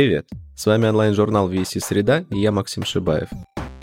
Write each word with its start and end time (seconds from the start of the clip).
Привет! 0.00 0.30
С 0.56 0.64
вами 0.64 0.86
онлайн-журнал 0.86 1.52
VC 1.52 1.78
Среда 1.78 2.24
и 2.30 2.40
я 2.40 2.52
Максим 2.52 2.86
Шибаев. 2.86 3.28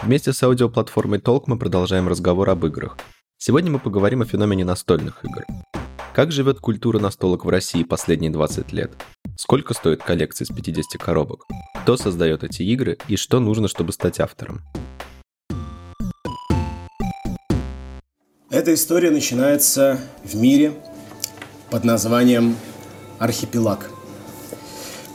Вместе 0.01 0.33
с 0.33 0.41
аудиоплатформой 0.41 1.19
Толк 1.19 1.47
мы 1.47 1.59
продолжаем 1.59 2.07
разговор 2.07 2.49
об 2.49 2.65
играх. 2.65 2.97
Сегодня 3.37 3.69
мы 3.69 3.77
поговорим 3.77 4.23
о 4.23 4.25
феномене 4.25 4.65
настольных 4.65 5.23
игр. 5.23 5.45
Как 6.15 6.31
живет 6.31 6.59
культура 6.59 6.97
настолок 6.97 7.45
в 7.45 7.49
России 7.49 7.83
последние 7.83 8.31
20 8.31 8.73
лет? 8.73 8.93
Сколько 9.37 9.75
стоит 9.75 10.01
коллекция 10.01 10.45
из 10.45 10.49
50 10.49 10.99
коробок? 10.99 11.45
Кто 11.83 11.97
создает 11.97 12.43
эти 12.43 12.63
игры 12.63 12.97
и 13.07 13.15
что 13.15 13.39
нужно, 13.39 13.67
чтобы 13.67 13.93
стать 13.93 14.19
автором? 14.19 14.61
Эта 18.49 18.73
история 18.73 19.11
начинается 19.11 19.99
в 20.23 20.35
мире 20.35 20.73
под 21.69 21.83
названием 21.83 22.55
Архипелаг. 23.19 23.91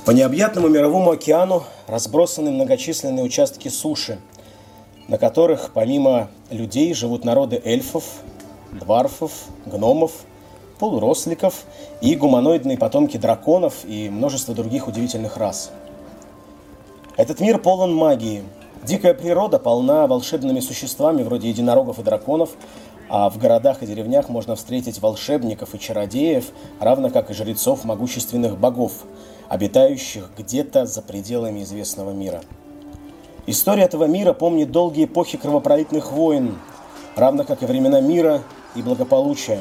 По 0.05 0.11
необъятному 0.11 0.69
мировому 0.69 1.13
океану 1.13 1.63
разбросаны 1.87 2.51
многочисленные 2.51 3.25
участки 3.25 3.69
суши, 3.69 4.19
на 5.07 5.17
которых 5.17 5.71
помимо 5.73 6.29
людей 6.51 6.93
живут 6.93 7.25
народы 7.25 7.63
эльфов, 7.65 8.05
дварфов, 8.73 9.31
гномов, 9.65 10.11
полуросликов 10.81 11.63
и 12.01 12.17
гуманоидные 12.17 12.77
потомки 12.77 13.17
драконов 13.17 13.85
и 13.85 14.11
множество 14.11 14.57
других 14.57 14.89
удивительных 14.89 15.37
рас. 15.37 15.71
Этот 17.17 17.39
мир 17.39 17.59
полон 17.59 17.95
магии. 17.95 18.43
Дикая 18.83 19.15
природа 19.15 19.61
полна 19.61 20.09
волшебными 20.09 20.59
существами 20.59 21.23
вроде 21.23 21.49
единорогов 21.49 22.01
и 22.01 22.03
драконов, 22.03 22.51
а 23.09 23.31
в 23.31 23.39
городах 23.39 23.85
и 23.85 23.87
деревнях 23.87 24.29
можно 24.29 24.57
встретить 24.57 25.01
волшебников 25.01 25.77
и 25.77 25.79
чародеев, 25.79 26.47
равно 26.81 27.11
как 27.11 27.31
и 27.31 27.35
жрецов 27.35 27.85
могущественных 27.85 28.59
богов, 28.59 29.05
обитающих 29.53 30.31
где-то 30.39 30.87
за 30.87 31.03
пределами 31.03 31.63
известного 31.63 32.13
мира. 32.13 32.41
История 33.47 33.83
этого 33.83 34.05
мира 34.05 34.33
помнит 34.33 34.73
долгие 34.73 35.05
эпохи 35.05 35.37
кровопролитных 35.37 36.11
войн, 36.11 36.57
равно 37.17 37.45
как 37.45 37.63
и 37.63 37.67
времена 37.67 38.01
мира 38.01 38.41
и 38.75 38.81
благополучия, 38.81 39.61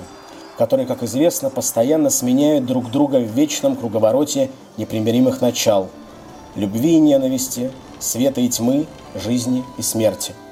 которые, 0.58 0.88
как 0.88 1.04
известно, 1.04 1.50
постоянно 1.50 2.10
сменяют 2.10 2.66
друг 2.66 2.90
друга 2.90 3.18
в 3.18 3.36
вечном 3.36 3.76
круговороте 3.76 4.50
непримиримых 4.78 5.42
начал– 5.42 5.90
любви 6.56 6.94
и 6.94 7.00
ненависти, 7.00 7.70
света 8.00 8.40
и 8.40 8.48
тьмы, 8.48 8.86
жизни 9.14 9.66
и 9.78 9.82
смерти– 9.82 10.34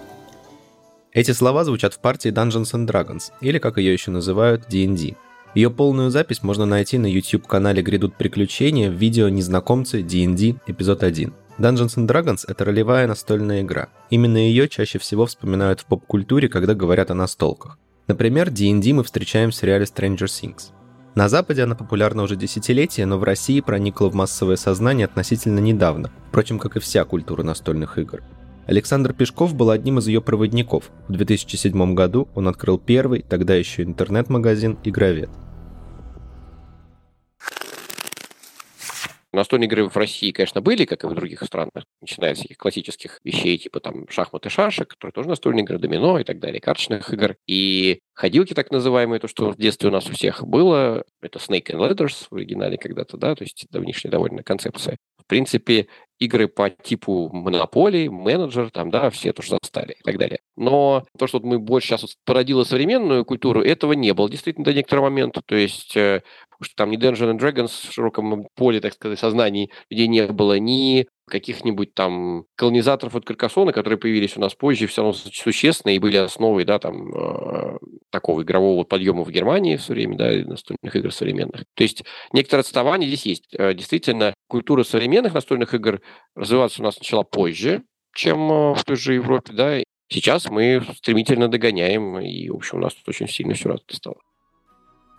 эти 1.14 1.32
слова 1.32 1.64
звучат 1.64 1.94
в 1.94 2.00
партии 2.00 2.30
Dungeons 2.30 2.74
and 2.74 2.86
Dragons, 2.86 3.32
или 3.42 3.58
как 3.58 3.78
ее 3.78 3.94
еще 3.94 4.12
называют, 4.12 4.68
D&D. 4.70 5.16
Ее 5.56 5.72
полную 5.72 6.12
запись 6.12 6.44
можно 6.44 6.66
найти 6.66 7.00
на 7.00 7.08
YouTube-канале 7.08 7.82
«Грядут 7.82 8.16
приключения» 8.16 8.92
в 8.92 8.94
видео 8.94 9.30
«Незнакомцы 9.30 10.04
D&D. 10.04 10.56
Эпизод 10.68 11.02
1». 11.02 11.34
Dungeons 11.58 11.98
and 11.98 12.08
Dragons— 12.08 12.46
это 12.48 12.66
ролевая 12.66 13.08
настольная 13.08 13.62
игра. 13.62 13.90
Именно 14.12 14.38
ее 14.38 14.70
чаще 14.70 15.00
всего 15.00 15.26
вспоминают 15.26 15.82
в 15.82 15.86
поп-культуре, 15.86 16.50
когда 16.50 16.76
говорят 16.76 17.10
о 17.10 17.16
настолках. 17.16 17.80
Например, 18.08 18.50
D&D 18.52 18.94
мы 18.94 19.04
встречаем 19.04 19.50
в 19.50 19.56
сериале 19.56 19.86
Stranger 19.86 20.26
Things. 20.26 20.72
На 21.16 21.28
Западе 21.28 21.64
она 21.64 21.76
популярна 21.76 22.24
уже 22.24 22.36
десятилетия, 22.36 23.06
но 23.06 23.18
в 23.18 23.24
России 23.24 23.60
проникла 23.60 24.10
в 24.10 24.16
массовое 24.16 24.56
сознание 24.56 25.06
относительно 25.06 25.60
недавно, 25.60 26.12
впрочем, 26.30 26.60
как 26.60 26.78
и 26.78 26.80
вся 26.80 27.04
культура 27.04 27.42
настольных 27.42 27.98
игр. 27.98 28.22
Александр 28.70 29.14
Пешков 29.14 29.56
был 29.56 29.72
одним 29.72 29.98
из 29.98 30.08
ее 30.08 30.22
проводников. 30.22 30.92
В 31.08 31.14
2007 31.14 31.96
году 31.96 32.30
он 32.36 32.48
открыл 32.48 32.78
первый, 32.78 33.24
тогда 33.24 33.56
еще 33.56 33.82
интернет-магазин 33.82 34.78
«Игровед». 34.84 35.32
Настольные 39.34 39.66
игры 39.66 39.90
в 39.90 39.98
России, 39.98 40.30
конечно, 40.30 40.62
были, 40.62 40.86
как 40.86 41.04
и 41.04 41.08
в 41.08 41.16
других 41.16 41.42
странах, 41.44 41.86
начиная 42.00 42.36
с 42.36 42.42
таких 42.42 42.58
классических 42.58 43.20
вещей, 43.24 43.58
типа 43.58 43.80
там 43.80 44.08
шахмат 44.08 44.46
и 44.46 44.50
шашек, 44.50 44.90
которые 44.90 45.14
тоже 45.14 45.30
настольные 45.30 45.64
игры, 45.64 45.80
домино 45.80 46.20
и 46.20 46.24
так 46.24 46.40
далее, 46.40 46.62
карточных 46.62 47.12
игр. 47.12 47.38
И 47.48 48.02
ходилки 48.20 48.54
так 48.54 48.70
называемые, 48.70 49.20
то, 49.20 49.28
что 49.30 49.52
в 49.52 49.58
детстве 49.58 49.90
у 49.90 49.92
нас 49.92 50.08
у 50.10 50.12
всех 50.12 50.46
было, 50.46 51.06
это 51.22 51.40
Snake 51.40 51.72
and 51.72 51.80
Ladders 51.80 52.28
в 52.30 52.36
оригинале 52.36 52.78
когда-то, 52.78 53.16
да, 53.16 53.34
то 53.34 53.44
есть 53.44 53.66
давнишняя 53.72 54.12
довольно 54.12 54.44
концепция 54.44 54.98
принципе, 55.30 55.88
игры 56.18 56.50
по 56.50 56.70
типу 56.70 57.30
монополии, 57.32 58.10
менеджер, 58.10 58.72
там, 58.72 58.90
да, 58.90 59.10
все 59.10 59.32
тоже 59.32 59.52
застали 59.52 59.96
и 59.98 60.04
так 60.04 60.18
далее. 60.18 60.40
Но 60.58 61.06
то, 61.18 61.28
что 61.28 61.40
мы 61.40 61.60
больше 61.60 61.90
сейчас 61.90 62.02
вот 62.02 62.12
породило 62.26 62.66
современную 62.66 63.24
культуру, 63.24 63.62
этого 63.62 63.94
не 63.94 64.14
было 64.14 64.30
действительно 64.30 64.66
до 64.66 64.74
некоторого 64.74 65.06
момента. 65.06 65.42
То 65.46 65.56
есть 65.56 65.96
э, 65.96 66.24
что 66.62 66.76
там 66.76 66.92
ни 66.92 67.00
Dungeons 67.00 67.38
and 67.38 67.40
Dragons 67.40 67.90
в 67.90 67.94
широком 67.94 68.48
поле, 68.56 68.82
так 68.82 68.94
сказать, 68.94 69.20
сознании 69.20 69.72
людей 69.90 70.08
не 70.08 70.28
было, 70.28 70.60
ни 70.60 71.08
каких-нибудь 71.30 71.94
там 71.94 72.46
колонизаторов 72.56 73.16
от 73.16 73.26
Каркасона, 73.26 73.72
которые 73.72 73.98
появились 73.98 74.36
у 74.38 74.42
нас 74.42 74.56
позже, 74.56 74.88
все 74.88 75.02
равно 75.02 75.14
существенные 75.14 75.98
и 75.98 76.00
были 76.00 76.18
основой, 76.18 76.66
да, 76.66 76.80
там, 76.80 77.14
э, 77.14 77.78
такого 78.12 78.42
игрового 78.42 78.84
подъема 78.84 79.24
в 79.24 79.32
Германии 79.32 79.78
все 79.78 79.94
время, 79.94 80.18
да, 80.18 80.32
настольных 80.46 80.96
игр 80.96 81.12
современных. 81.12 81.64
То 81.76 81.84
есть 81.84 82.04
некоторое 82.34 82.62
отставание 82.62 83.08
здесь 83.08 83.26
есть. 83.26 83.48
Э, 83.54 83.74
действительно, 83.74 84.34
культура 84.48 84.84
современных 84.84 85.34
настольных 85.34 85.74
игр 85.74 86.02
развиваться 86.36 86.82
у 86.82 86.86
нас 86.86 86.98
начала 86.98 87.24
позже, 87.24 87.84
чем 88.14 88.52
э, 88.52 88.74
в 88.76 88.84
той 88.84 88.96
же 88.96 89.14
Европе, 89.14 89.54
да, 89.54 89.80
Сейчас 90.12 90.50
мы 90.50 90.84
стремительно 90.98 91.50
догоняем, 91.50 92.20
и, 92.20 92.50
в 92.50 92.56
общем, 92.56 92.80
у 92.80 92.82
нас 92.82 92.94
очень 93.06 93.28
сильно 93.28 93.54
все 93.54 93.70
развито 93.70 93.96
стало. 93.96 94.16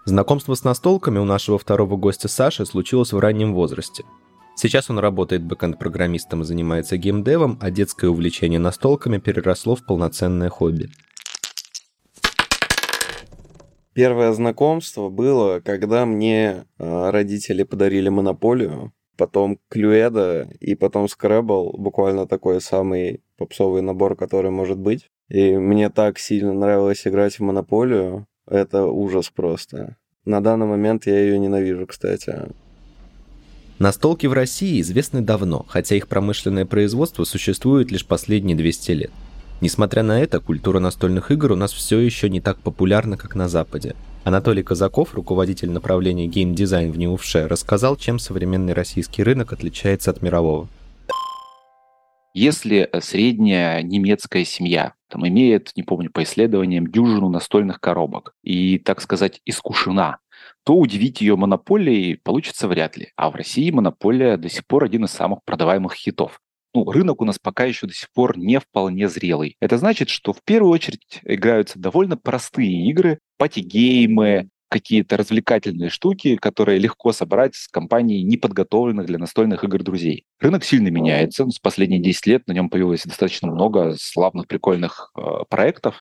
Знакомство 0.05 0.55
с 0.55 0.65
настолками 0.65 1.19
у 1.19 1.25
нашего 1.25 1.59
второго 1.59 1.97
гостя 1.97 2.27
Саши 2.27 2.67
случилось 2.67 3.13
в 3.13 3.19
раннем 3.19 3.55
возрасте. 3.55 4.05
Сейчас 4.63 4.91
он 4.91 4.99
работает 4.99 5.43
бэкэнд-программистом 5.43 6.43
и 6.43 6.45
занимается 6.45 6.99
геймдевом, 6.99 7.57
а 7.63 7.71
детское 7.71 8.09
увлечение 8.11 8.59
настолками 8.59 9.17
переросло 9.17 9.75
в 9.75 9.87
полноценное 9.87 10.51
хобби. 10.51 10.91
Первое 13.95 14.35
знакомство 14.35 15.09
было, 15.09 15.61
когда 15.61 16.05
мне 16.05 16.67
а, 16.79 17.11
родители 17.11 17.63
подарили 17.63 18.11
монополию, 18.11 18.93
потом 19.17 19.59
Клюэда 19.71 20.51
и 20.61 20.75
потом 20.75 21.07
Scrabble, 21.07 21.79
буквально 21.79 22.27
такой 22.27 22.61
самый 22.61 23.23
попсовый 23.39 23.81
набор, 23.81 24.15
который 24.15 24.51
может 24.51 24.79
быть. 24.79 25.07
И 25.31 25.57
мне 25.57 25.89
так 25.89 26.19
сильно 26.19 26.53
нравилось 26.53 27.07
играть 27.07 27.39
в 27.39 27.41
монополию, 27.41 28.27
это 28.47 28.85
ужас 28.85 29.31
просто. 29.31 29.97
На 30.27 30.43
данный 30.43 30.67
момент 30.67 31.07
я 31.07 31.19
ее 31.19 31.39
ненавижу, 31.39 31.87
кстати. 31.87 32.51
Настолки 33.81 34.27
в 34.27 34.35
России 34.35 34.79
известны 34.83 35.23
давно, 35.23 35.65
хотя 35.67 35.97
их 35.97 36.07
промышленное 36.07 36.67
производство 36.67 37.25
существует 37.25 37.91
лишь 37.91 38.05
последние 38.05 38.55
200 38.55 38.91
лет. 38.93 39.11
Несмотря 39.63 40.03
на 40.03 40.21
это, 40.21 40.39
культура 40.39 40.81
настольных 40.81 41.31
игр 41.31 41.53
у 41.53 41.57
нас 41.57 41.73
все 41.73 41.99
еще 41.99 42.29
не 42.29 42.43
так 42.43 42.59
популярна, 42.59 43.17
как 43.17 43.35
на 43.35 43.49
Западе. 43.49 43.97
Anатолий 44.25 44.63
Казаков, 44.63 45.15
руководитель 45.15 45.71
направления 45.71 46.27
геймдизайн 46.27 46.93
в 46.93 46.99
НИУФШЕ, 46.99 47.47
рассказал, 47.47 47.97
чем 47.97 48.19
современный 48.19 48.75
российский 48.75 49.23
рынок 49.23 49.55
отличается 49.55 50.11
от 50.11 50.21
мирового. 50.21 50.69
Если 52.35 52.81
э, 52.81 53.01
средняя 53.01 53.83
немецкая 53.83 54.45
семья 54.45 54.93
там, 55.09 55.27
имеет, 55.27 55.73
не 55.75 55.83
помню, 55.83 56.11
по 56.11 56.23
исследованиям, 56.23 56.87
дюжину 56.87 57.31
настольных 57.31 57.81
коробок 57.81 58.35
и, 58.43 58.79
так 58.79 59.01
сказать, 59.01 59.41
искушена, 59.47 60.19
то 60.65 60.77
удивить 60.77 61.21
ее 61.21 61.37
монополией 61.37 62.17
получится 62.17 62.69
вряд 62.69 62.97
ли. 62.97 63.13
А 63.17 63.31
в 63.31 63.35
России 63.35 63.71
монополия 63.71 64.37
до 64.37 64.49
сих 64.49 64.67
пор 64.67 64.85
один 64.85 65.05
из 65.05 65.11
самых 65.11 65.41
продаваемых 65.45 65.95
хитов. 65.95 66.41
Ну, 66.73 66.91
рынок 66.91 67.21
у 67.21 67.25
нас 67.25 67.39
пока 67.39 67.65
еще 67.65 67.87
до 67.87 67.93
сих 67.93 68.11
пор 68.13 68.39
не 68.39 68.61
вполне 68.61 69.09
зрелый. 69.09 69.57
Это 69.61 69.77
значит, 69.79 70.09
что 70.09 70.33
в 70.33 70.43
первую 70.45 70.73
очередь 70.73 71.21
играются 71.25 71.79
довольно 71.79 72.17
простые 72.17 72.89
игры, 72.89 73.19
пати-геймы, 73.39 74.49
какие-то 74.71 75.17
развлекательные 75.17 75.91
штуки, 75.91 76.37
которые 76.37 76.79
легко 76.79 77.13
собрать 77.13 77.57
с 77.57 77.67
компанией 77.67 78.23
неподготовленных 78.23 79.07
для 79.07 79.19
настольных 79.19 79.65
игр 79.65 79.83
друзей. 79.83 80.25
Рынок 80.39 80.65
сильно 80.65 80.89
меняется. 80.89 81.51
С 81.51 81.59
последние 81.59 82.01
10 82.01 82.27
лет 82.27 82.47
на 82.47 82.53
нем 82.53 82.71
появилось 82.71 83.03
достаточно 83.03 83.51
много 83.51 83.97
славных, 83.99 84.47
прикольных 84.47 85.11
э, 85.17 85.21
проектов. 85.49 86.01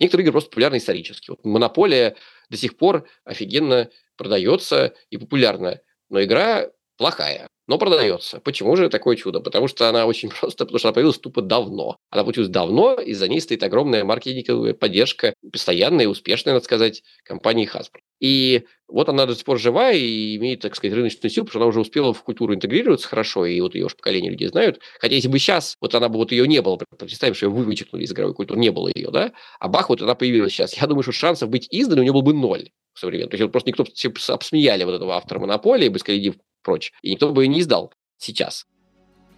Некоторые 0.00 0.24
игры 0.24 0.32
просто 0.32 0.50
популярны 0.50 0.76
исторически. 0.76 1.30
Вот 1.30 1.44
Монополия 1.44 2.16
до 2.50 2.56
сих 2.56 2.76
пор 2.76 3.08
офигенно 3.24 3.90
продается 4.16 4.94
и 5.10 5.16
популярна, 5.16 5.80
но 6.08 6.22
игра 6.22 6.68
плохая 6.98 7.48
но 7.68 7.76
продается. 7.78 8.40
Почему 8.40 8.74
же 8.76 8.88
такое 8.88 9.14
чудо? 9.14 9.40
Потому 9.40 9.68
что 9.68 9.88
она 9.88 10.06
очень 10.06 10.30
просто, 10.40 10.64
потому 10.64 10.78
что 10.78 10.88
она 10.88 10.94
появилась 10.94 11.18
тупо 11.18 11.42
давно. 11.42 11.98
Она 12.10 12.24
появилась 12.24 12.48
давно, 12.48 12.94
и 12.94 13.12
за 13.12 13.28
ней 13.28 13.40
стоит 13.40 13.62
огромная 13.62 14.04
маркетинговая 14.04 14.74
поддержка, 14.74 15.34
постоянная 15.52 16.06
и 16.06 16.08
успешная, 16.08 16.54
надо 16.54 16.64
сказать, 16.64 17.02
компании 17.24 17.68
Hasbro. 17.72 18.00
И 18.20 18.64
вот 18.88 19.08
она 19.10 19.26
до 19.26 19.34
сих 19.34 19.44
пор 19.44 19.60
жива 19.60 19.92
и 19.92 20.36
имеет, 20.36 20.60
так 20.60 20.74
сказать, 20.74 20.96
рыночную 20.96 21.30
силу, 21.30 21.44
потому 21.44 21.50
что 21.50 21.58
она 21.58 21.68
уже 21.68 21.80
успела 21.80 22.12
в 22.12 22.22
культуру 22.22 22.54
интегрироваться 22.54 23.06
хорошо, 23.06 23.44
и 23.44 23.60
вот 23.60 23.74
ее 23.74 23.84
уже 23.84 23.94
поколение 23.94 24.30
людей 24.32 24.48
знают. 24.48 24.80
Хотя 24.98 25.14
если 25.14 25.28
бы 25.28 25.38
сейчас, 25.38 25.76
вот 25.80 25.94
она 25.94 26.08
бы 26.08 26.16
вот 26.16 26.32
ее 26.32 26.48
не 26.48 26.62
было, 26.62 26.80
представим, 26.98 27.34
что 27.34 27.46
ее 27.46 27.52
вы 27.52 27.64
вычеркнули 27.64 28.04
из 28.04 28.12
игровой 28.12 28.34
культуры, 28.34 28.58
не 28.58 28.70
было 28.70 28.90
ее, 28.92 29.10
да, 29.10 29.32
а 29.60 29.68
бах, 29.68 29.90
вот 29.90 30.00
она 30.00 30.14
появилась 30.14 30.52
сейчас. 30.52 30.74
Я 30.74 30.86
думаю, 30.86 31.02
что 31.02 31.12
шансов 31.12 31.50
быть 31.50 31.68
изданной 31.70 32.00
у 32.00 32.04
нее 32.04 32.12
был 32.12 32.22
бы 32.22 32.32
ноль 32.32 32.70
современно. 32.98 33.30
То 33.30 33.36
есть 33.36 33.50
просто 33.52 33.70
никто 33.70 33.84
все 33.84 34.12
обсмеяли 34.32 34.84
вот 34.84 34.94
этого 34.94 35.14
автора 35.14 35.38
монополии, 35.38 35.88
иди 35.88 36.34
прочь. 36.62 36.92
И 37.02 37.12
никто 37.12 37.32
бы 37.32 37.44
ее 37.44 37.48
не 37.48 37.60
издал 37.60 37.92
сейчас. 38.18 38.66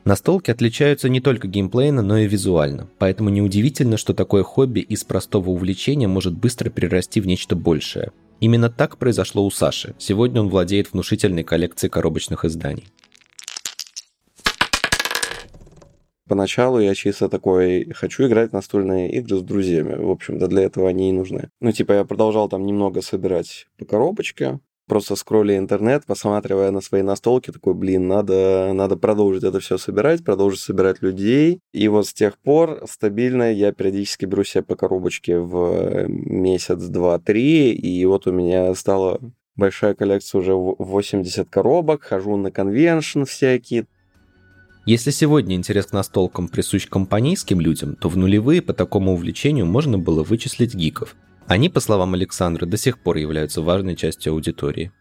Настолки 0.05 0.51
отличаются 0.51 1.09
не 1.09 1.21
только 1.21 1.47
геймплейно, 1.47 2.01
но 2.01 2.19
и 2.19 2.27
визуально, 2.27 2.89
поэтому 2.99 3.29
неудивительно, 3.29 3.99
что 3.99 4.15
такое 4.15 4.43
хобби 4.43 4.81
из 4.81 5.05
простого 5.05 5.51
увлечения 5.51 6.09
может 6.09 6.33
быстро 6.33 6.71
перерасти 6.71 7.21
в 7.21 7.27
нечто 7.27 7.55
большее. 7.55 8.13
Именно 8.41 8.71
так 8.71 8.97
произошло 8.97 9.45
у 9.45 9.51
Саши. 9.51 9.95
Сегодня 9.99 10.41
он 10.41 10.49
владеет 10.49 10.93
внушительной 10.93 11.45
коллекцией 11.45 11.91
коробочных 11.91 12.47
изданий. 12.47 12.87
Поначалу 16.31 16.79
я 16.79 16.95
чисто 16.95 17.29
такой, 17.29 17.91
хочу 17.93 18.29
играть 18.29 18.51
в 18.51 18.53
настольные 18.53 19.11
игры 19.11 19.39
с 19.39 19.43
друзьями. 19.43 19.97
В 19.97 20.11
общем-то, 20.11 20.47
для 20.47 20.63
этого 20.63 20.89
они 20.89 21.09
и 21.09 21.13
нужны. 21.13 21.51
Ну, 21.61 21.73
типа, 21.73 21.93
я 21.95 22.05
продолжал 22.05 22.49
там 22.49 22.65
немного 22.65 23.03
собирать 23.03 23.67
по 23.77 23.85
коробочке, 23.85 24.61
просто 24.87 25.17
скролля 25.17 25.59
интернет, 25.59 26.07
посматривая 26.07 26.71
на 26.71 26.83
свои 26.83 27.03
настолки, 27.03 27.51
такой, 27.51 27.75
блин, 27.75 28.07
надо, 28.07 28.71
надо 28.73 28.97
продолжить 28.97 29.43
это 29.43 29.59
все 29.59 29.77
собирать, 29.77 30.23
продолжить 30.23 30.61
собирать 30.61 31.03
людей. 31.03 31.59
И 31.73 31.89
вот 31.89 32.07
с 32.07 32.13
тех 32.13 32.39
пор 32.39 32.85
стабильно 32.89 33.53
я 33.53 33.73
периодически 33.73 34.25
беру 34.27 34.45
себе 34.45 34.63
по 34.63 34.77
коробочке 34.77 35.37
в 35.37 36.07
месяц, 36.07 36.79
два, 36.85 37.19
три, 37.19 37.73
и 37.73 38.07
вот 38.07 38.29
у 38.29 38.33
меня 38.33 38.73
стала 38.77 39.19
большая 39.57 39.95
коллекция 39.95 40.39
уже 40.39 40.55
80 40.55 41.51
коробок, 41.51 42.05
хожу 42.05 42.37
на 42.37 42.53
конвеншн 42.53 43.25
всякие. 43.25 43.89
Если 44.87 45.11
сегодня 45.11 45.57
интерес 45.57 45.87
к 45.87 45.93
настолкам 45.93 46.49
присущ 46.49 46.89
компанейским 46.89 47.61
людям, 47.61 47.97
то 47.97 48.09
в 48.09 48.17
нулевые 48.17 48.63
по 48.63 48.73
такому 48.73 49.13
увлечению 49.13 49.67
можно 49.67 49.99
было 49.99 50.23
вычислить 50.23 50.75
гиков– 50.75 51.17
они, 51.51 51.69
по 51.69 51.81
словам 51.81 52.15
Александра, 52.15 52.65
до 52.65 52.77
сих 52.77 53.01
пор 53.01 53.17
являются 53.17 53.61
важной 53.61 53.97
частью 53.97 54.35
аудитории. 54.35 54.93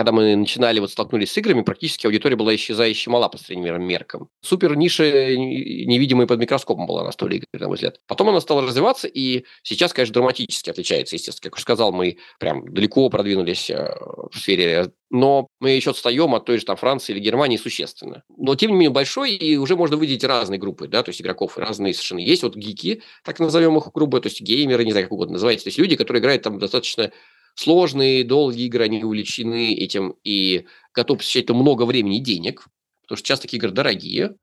Когда 0.00 0.12
мы 0.12 0.34
начинали, 0.34 0.80
вот 0.80 0.90
столкнулись 0.90 1.30
с 1.30 1.36
играми, 1.36 1.60
практически 1.60 2.06
аудитория 2.06 2.34
была 2.34 2.54
исчезающе 2.54 3.10
мала 3.10 3.28
по 3.28 3.36
средним 3.36 3.82
меркам. 3.82 4.30
Супер 4.40 4.74
ниша, 4.74 5.04
невидимая 5.36 6.26
под 6.26 6.40
микроскопом 6.40 6.86
была 6.86 7.04
на 7.04 7.12
столе 7.12 7.36
игр, 7.36 7.46
на 7.52 7.66
мой 7.66 7.74
взгляд. 7.74 8.00
Потом 8.06 8.30
она 8.30 8.40
стала 8.40 8.62
развиваться, 8.62 9.08
и 9.08 9.44
сейчас, 9.62 9.92
конечно, 9.92 10.14
драматически 10.14 10.70
отличается, 10.70 11.16
естественно. 11.16 11.50
Как 11.50 11.56
уже 11.56 11.64
сказал, 11.64 11.92
мы 11.92 12.16
прям 12.38 12.72
далеко 12.72 13.10
продвинулись 13.10 13.68
э, 13.68 13.94
в 14.32 14.38
сфере 14.38 14.90
но 15.10 15.48
мы 15.58 15.70
еще 15.70 15.90
отстаем 15.90 16.34
от 16.36 16.44
той 16.44 16.58
же 16.58 16.64
там 16.64 16.76
Франции 16.76 17.12
или 17.12 17.18
Германии 17.18 17.56
существенно. 17.56 18.22
Но 18.36 18.54
тем 18.54 18.70
не 18.70 18.76
менее 18.76 18.90
большой, 18.90 19.32
и 19.32 19.56
уже 19.56 19.74
можно 19.74 19.96
выделить 19.96 20.22
разные 20.22 20.60
группы, 20.60 20.86
да, 20.86 21.02
то 21.02 21.08
есть 21.10 21.20
игроков 21.20 21.58
разные 21.58 21.92
совершенно. 21.92 22.20
Есть 22.20 22.44
вот 22.44 22.54
гики, 22.54 23.02
так 23.24 23.40
назовем 23.40 23.76
их 23.76 23.90
группы, 23.92 24.20
то 24.20 24.28
есть 24.28 24.40
геймеры, 24.40 24.84
не 24.84 24.92
знаю, 24.92 25.06
как 25.06 25.12
угодно 25.12 25.32
называется, 25.34 25.64
то 25.64 25.68
есть 25.68 25.78
люди, 25.78 25.96
которые 25.96 26.20
играют 26.20 26.42
там 26.42 26.60
достаточно 26.60 27.10
сложные, 27.54 28.24
долгие 28.24 28.66
игры, 28.66 28.84
они 28.84 29.02
увлечены 29.02 29.74
этим 29.74 30.14
и 30.24 30.66
готовы 30.94 31.18
посвящать 31.18 31.46
там 31.46 31.56
много 31.56 31.84
времени 31.84 32.18
и 32.18 32.22
денег, 32.22 32.66
потому 33.02 33.18
что 33.18 33.26
часто 33.26 33.42
такие 33.42 33.58
игры 33.58 33.70
дорогие. 33.70 34.36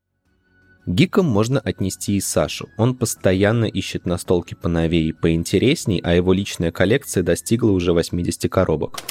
Гиком 0.85 1.25
можно 1.25 1.59
отнести 1.59 2.15
и 2.15 2.21
Сашу. 2.21 2.69
Он 2.77 2.95
постоянно 2.95 3.65
ищет 3.65 4.05
настолки 4.05 4.53
поновее 4.53 5.09
и 5.09 5.11
поинтересней, 5.11 5.99
а 6.01 6.13
его 6.13 6.31
личная 6.31 6.71
коллекция 6.71 7.23
достигла 7.23 7.71
уже 7.71 7.91
80 7.91 8.49
коробок. 8.49 9.01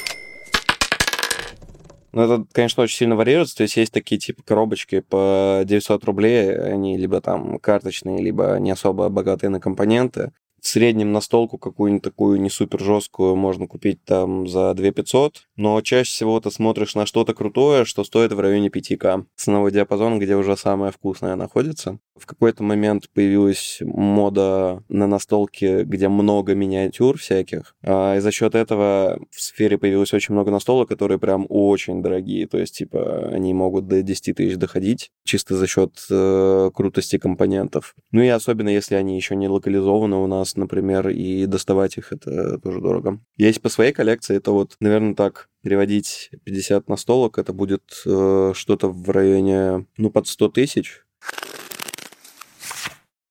Ну, 2.12 2.22
это, 2.22 2.46
конечно, 2.50 2.82
очень 2.82 2.96
сильно 2.96 3.14
варьируется. 3.14 3.58
То 3.58 3.64
есть 3.64 3.76
есть 3.76 3.92
такие 3.92 4.18
типа 4.18 4.42
коробочки 4.42 5.00
по 5.00 5.64
900 5.66 6.02
рублей, 6.04 6.56
они 6.58 6.96
либо 6.96 7.20
там 7.20 7.58
карточные, 7.58 8.22
либо 8.22 8.56
не 8.58 8.70
особо 8.70 9.10
богатые 9.10 9.50
на 9.50 9.60
компоненты 9.60 10.32
в 10.66 10.68
среднем 10.68 11.12
настолку 11.12 11.58
какую-нибудь 11.58 12.02
такую 12.02 12.40
не 12.40 12.50
супер 12.50 12.80
жесткую 12.80 13.36
можно 13.36 13.68
купить 13.68 14.04
там 14.04 14.48
за 14.48 14.74
2 14.74 14.90
500, 14.90 15.46
но 15.54 15.80
чаще 15.80 16.10
всего 16.10 16.40
ты 16.40 16.50
смотришь 16.50 16.96
на 16.96 17.06
что-то 17.06 17.34
крутое, 17.34 17.84
что 17.84 18.02
стоит 18.02 18.32
в 18.32 18.40
районе 18.40 18.66
5к. 18.66 19.26
Ценовой 19.36 19.70
диапазон, 19.70 20.18
где 20.18 20.34
уже 20.34 20.56
самое 20.56 20.90
вкусное 20.90 21.36
находится. 21.36 22.00
В 22.16 22.26
какой-то 22.26 22.64
момент 22.64 23.08
появилась 23.14 23.78
мода 23.80 24.82
на 24.88 25.06
настолки, 25.06 25.84
где 25.84 26.08
много 26.08 26.56
миниатюр 26.56 27.16
всяких, 27.16 27.76
а, 27.84 28.16
и 28.16 28.20
за 28.20 28.32
счет 28.32 28.56
этого 28.56 29.20
в 29.30 29.40
сфере 29.40 29.78
появилось 29.78 30.14
очень 30.14 30.34
много 30.34 30.50
настолок, 30.50 30.88
которые 30.88 31.20
прям 31.20 31.46
очень 31.48 32.02
дорогие, 32.02 32.48
то 32.48 32.58
есть, 32.58 32.78
типа, 32.78 33.28
они 33.28 33.54
могут 33.54 33.86
до 33.86 34.02
10 34.02 34.34
тысяч 34.34 34.56
доходить, 34.56 35.12
чисто 35.24 35.56
за 35.56 35.68
счет 35.68 35.92
э, 36.10 36.70
крутости 36.74 37.18
компонентов. 37.18 37.94
Ну 38.10 38.22
и 38.22 38.28
особенно, 38.28 38.70
если 38.70 38.96
они 38.96 39.14
еще 39.14 39.36
не 39.36 39.46
локализованы 39.46 40.16
у 40.16 40.26
нас 40.26 40.55
например, 40.56 41.08
и 41.08 41.46
доставать 41.46 41.98
их 41.98 42.12
это 42.12 42.58
тоже 42.58 42.80
дорого. 42.80 43.20
Есть 43.36 43.62
по 43.62 43.68
своей 43.68 43.92
коллекции, 43.92 44.36
это 44.36 44.50
вот, 44.50 44.76
наверное, 44.80 45.14
так, 45.14 45.48
переводить 45.62 46.30
50 46.44 46.88
на 46.88 46.96
столок, 46.96 47.38
это 47.38 47.52
будет 47.52 48.02
э, 48.06 48.52
что-то 48.54 48.88
в 48.88 49.10
районе, 49.10 49.86
ну, 49.96 50.10
под 50.10 50.26
100 50.28 50.48
тысяч. 50.50 51.02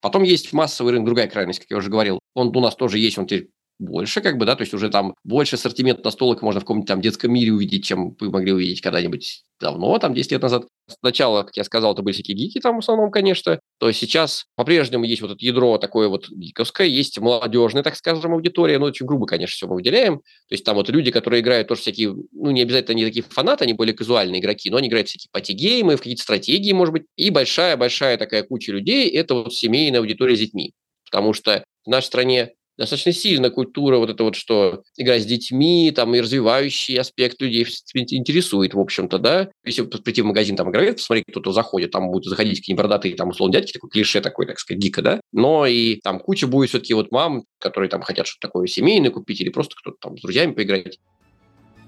Потом 0.01 0.23
есть 0.23 0.53
массовый 0.53 0.93
рынок, 0.93 1.07
другая 1.07 1.27
крайность, 1.27 1.59
как 1.59 1.71
я 1.71 1.77
уже 1.77 1.89
говорил. 1.89 2.19
Он 2.35 2.55
у 2.55 2.59
нас 2.59 2.75
тоже 2.75 2.99
есть, 2.99 3.17
он 3.17 3.25
теперь 3.25 3.49
больше, 3.79 4.21
как 4.21 4.37
бы, 4.37 4.45
да, 4.45 4.55
то 4.55 4.61
есть 4.61 4.73
уже 4.73 4.89
там 4.89 5.15
больше 5.23 5.55
ассортимент 5.55 6.03
настолок 6.03 6.41
можно 6.41 6.61
в 6.61 6.63
каком-нибудь 6.63 6.87
там 6.87 7.01
детском 7.01 7.33
мире 7.33 7.53
увидеть, 7.53 7.85
чем 7.85 8.15
вы 8.19 8.29
могли 8.29 8.53
увидеть 8.53 8.81
когда-нибудь 8.81 9.43
давно, 9.59 9.97
там 9.99 10.13
10 10.13 10.31
лет 10.31 10.41
назад. 10.41 10.67
Сначала, 10.87 11.43
как 11.43 11.57
я 11.57 11.63
сказал, 11.63 11.93
это 11.93 12.01
были 12.01 12.13
всякие 12.13 12.37
гики 12.37 12.59
там 12.59 12.75
в 12.75 12.79
основном, 12.79 13.11
конечно. 13.11 13.59
То 13.77 13.89
есть 13.89 13.99
сейчас 13.99 14.45
по-прежнему 14.55 15.03
есть 15.03 15.21
вот 15.21 15.31
это 15.31 15.45
ядро 15.45 15.77
такое 15.77 16.07
вот 16.07 16.29
гиковское, 16.29 16.87
есть 16.87 17.19
молодежная, 17.19 17.83
так 17.83 17.95
скажем, 17.97 18.33
аудитория, 18.33 18.79
ну, 18.79 18.85
очень 18.85 19.05
грубо, 19.05 19.25
конечно, 19.25 19.53
все 19.53 19.67
мы 19.67 19.75
выделяем. 19.75 20.19
То 20.19 20.23
есть 20.51 20.63
там 20.63 20.75
вот 20.75 20.89
люди, 20.89 21.11
которые 21.11 21.41
играют 21.41 21.67
тоже 21.67 21.81
всякие, 21.81 22.15
ну, 22.31 22.51
не 22.51 22.61
обязательно 22.61 22.93
они 22.93 23.05
такие 23.05 23.23
фанаты, 23.23 23.65
они 23.65 23.73
более 23.73 23.93
казуальные 23.93 24.39
игроки, 24.39 24.69
но 24.69 24.77
они 24.77 24.87
играют 24.87 25.09
всякие 25.09 25.29
пати-геймы, 25.31 25.97
в 25.97 25.99
какие-то 25.99 26.21
стратегии, 26.21 26.71
может 26.71 26.93
быть. 26.93 27.03
И 27.17 27.29
большая-большая 27.29 28.17
такая 28.17 28.43
куча 28.43 28.71
людей– 28.71 29.09
это 29.11 29.35
вот 29.35 29.53
семейная 29.53 29.99
аудитория 29.99 30.37
с 30.37 30.39
детьми. 30.39 30.73
Потому 31.03 31.33
что 31.33 31.63
в 31.85 31.89
нашей 31.89 32.07
стране 32.07 32.53
достаточно 32.77 33.11
сильно 33.11 33.49
культура 33.49 33.97
вот 33.97 34.09
это 34.09 34.23
вот, 34.23 34.35
что 34.35 34.83
игра 34.97 35.19
с 35.19 35.25
детьми, 35.25 35.91
там, 35.95 36.15
и 36.15 36.21
развивающий 36.21 36.97
аспект 36.97 37.41
людей 37.41 37.65
интересует, 37.93 38.73
в 38.73 38.79
общем-то, 38.79 39.17
да. 39.19 39.49
Если 39.63 39.83
прийти 39.83 40.21
в 40.21 40.25
магазин, 40.25 40.55
там, 40.55 40.71
играет, 40.71 40.97
посмотреть, 40.97 41.25
кто-то 41.29 41.51
заходит, 41.51 41.91
там 41.91 42.07
будут 42.07 42.25
заходить 42.25 42.59
какие-нибудь 42.59 42.83
бородатые, 42.83 43.15
там, 43.15 43.29
условно, 43.29 43.53
дядьки, 43.53 43.73
такой 43.73 43.89
клише 43.89 44.21
такой, 44.21 44.45
так 44.45 44.59
сказать, 44.59 44.79
дико, 44.79 45.01
да. 45.01 45.21
Но 45.31 45.65
и 45.65 45.99
там 46.01 46.19
куча 46.19 46.47
будет 46.47 46.69
все-таки 46.69 46.93
вот 46.93 47.11
мам, 47.11 47.43
которые 47.59 47.89
там 47.89 48.01
хотят 48.01 48.27
что-то 48.27 48.47
такое 48.47 48.67
семейное 48.67 49.11
купить 49.11 49.41
или 49.41 49.49
просто 49.49 49.75
кто-то 49.77 49.97
там 49.99 50.17
с 50.17 50.21
друзьями 50.21 50.53
поиграть. 50.53 50.99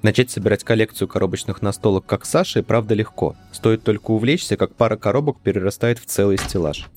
Начать 0.04 0.30
собирать 0.30 0.64
коллекцию 0.64 1.08
коробочных 1.08 1.64
настолок, 1.64 2.06
как 2.06 2.24
Саша, 2.26 2.60
и 2.60 2.62
правда 2.62 2.94
легко. 2.94 3.36
Стоит 3.52 3.84
только 3.84 4.12
увлечься, 4.12 4.56
как 4.56 4.76
пара 4.76 4.96
коробок 4.96 5.42
перерастает 5.42 5.98
в 5.98 6.06
целый 6.06 6.38
стеллаж 6.38 6.88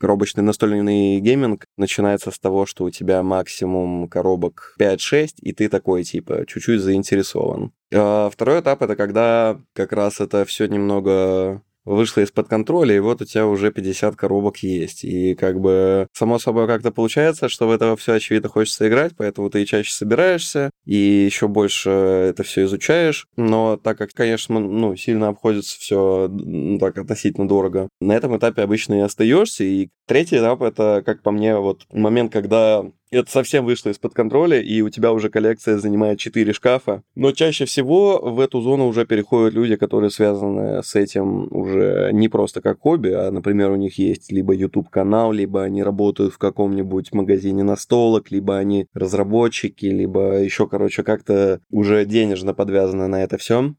коробочный 0.00 0.42
настольный 0.42 1.20
гейминг 1.20 1.66
начинается 1.76 2.30
с 2.30 2.38
того, 2.38 2.66
что 2.66 2.84
у 2.84 2.90
тебя 2.90 3.22
максимум 3.22 4.08
коробок 4.08 4.74
5-6, 4.80 5.34
и 5.42 5.52
ты 5.52 5.68
такой, 5.68 6.04
типа, 6.04 6.46
чуть-чуть 6.46 6.80
заинтересован. 6.80 7.72
А 7.92 8.30
второй 8.30 8.60
этап— 8.60 8.82
это 8.82 8.96
когда 8.96 9.60
как 9.74 9.92
раз 9.92 10.20
это 10.20 10.44
все 10.44 10.66
немного 10.66 11.62
вышло 11.90 12.20
из-под 12.22 12.48
контроля, 12.48 12.96
и 12.96 13.00
вот 13.00 13.22
у 13.22 13.24
тебя 13.24 13.46
уже 13.46 13.70
50 13.72 14.16
коробок 14.16 14.58
есть. 14.58 15.04
И 15.04 15.34
как 15.34 15.60
бы 15.60 16.06
само 16.12 16.38
собой 16.38 16.66
как-то 16.66 16.90
получается, 16.90 17.48
что 17.48 17.66
в 17.66 17.70
это 17.70 17.96
все 17.96 18.14
очевидно 18.14 18.48
хочется 18.48 18.88
играть, 18.88 19.12
поэтому 19.16 19.50
ты 19.50 19.62
и 19.62 19.66
чаще 19.66 19.92
собираешься, 19.92 20.70
и 20.84 20.94
еще 20.96 21.48
больше 21.48 21.90
это 21.90 22.42
все 22.42 22.64
изучаешь. 22.64 23.26
Но 23.36 23.76
так 23.76 23.98
как, 23.98 24.12
конечно, 24.12 24.58
ну, 24.58 24.96
сильно 24.96 25.28
обходится 25.28 25.78
все 25.78 26.28
ну, 26.28 26.78
так 26.78 26.98
относительно 26.98 27.48
дорого, 27.48 27.88
на 28.00 28.12
этом 28.12 28.36
этапе 28.36 28.62
обычно 28.62 28.94
и 28.94 29.00
остаешься. 29.00 29.64
И 29.64 29.88
третий 30.06 30.36
этап 30.36 30.62
это, 30.62 31.02
как 31.04 31.22
по 31.22 31.30
мне, 31.30 31.56
вот 31.56 31.84
момент, 31.92 32.32
когда 32.32 32.84
это 33.10 33.30
совсем 33.30 33.64
вышло 33.64 33.90
из-под 33.90 34.14
контроля, 34.14 34.60
и 34.60 34.80
у 34.82 34.88
тебя 34.88 35.12
уже 35.12 35.28
коллекция 35.28 35.78
занимает 35.78 36.18
4 36.18 36.52
шкафа. 36.52 37.02
Но 37.14 37.32
чаще 37.32 37.64
всего 37.64 38.18
в 38.18 38.40
эту 38.40 38.60
зону 38.60 38.86
уже 38.86 39.04
переходят 39.06 39.54
люди, 39.54 39.76
которые 39.76 40.10
связаны 40.10 40.82
с 40.82 40.94
этим 40.94 41.48
уже 41.50 42.10
не 42.12 42.28
просто 42.28 42.60
как 42.60 42.80
хобби, 42.80 43.10
а, 43.10 43.30
например, 43.30 43.70
у 43.70 43.76
них 43.76 43.98
есть 43.98 44.30
либо 44.32 44.54
YouTube-канал, 44.54 45.32
либо 45.32 45.62
они 45.62 45.82
работают 45.82 46.32
в 46.32 46.38
каком-нибудь 46.38 47.12
магазине 47.12 47.62
настолок, 47.62 48.30
либо 48.30 48.56
они 48.56 48.86
разработчики, 48.94 49.86
либо 49.86 50.38
еще, 50.38 50.66
короче, 50.66 51.02
как-то 51.02 51.60
уже 51.70 52.04
денежно 52.04 52.54
подвязаны 52.54 53.08
на 53.08 53.22
это 53.22 53.38
все. 53.38 53.74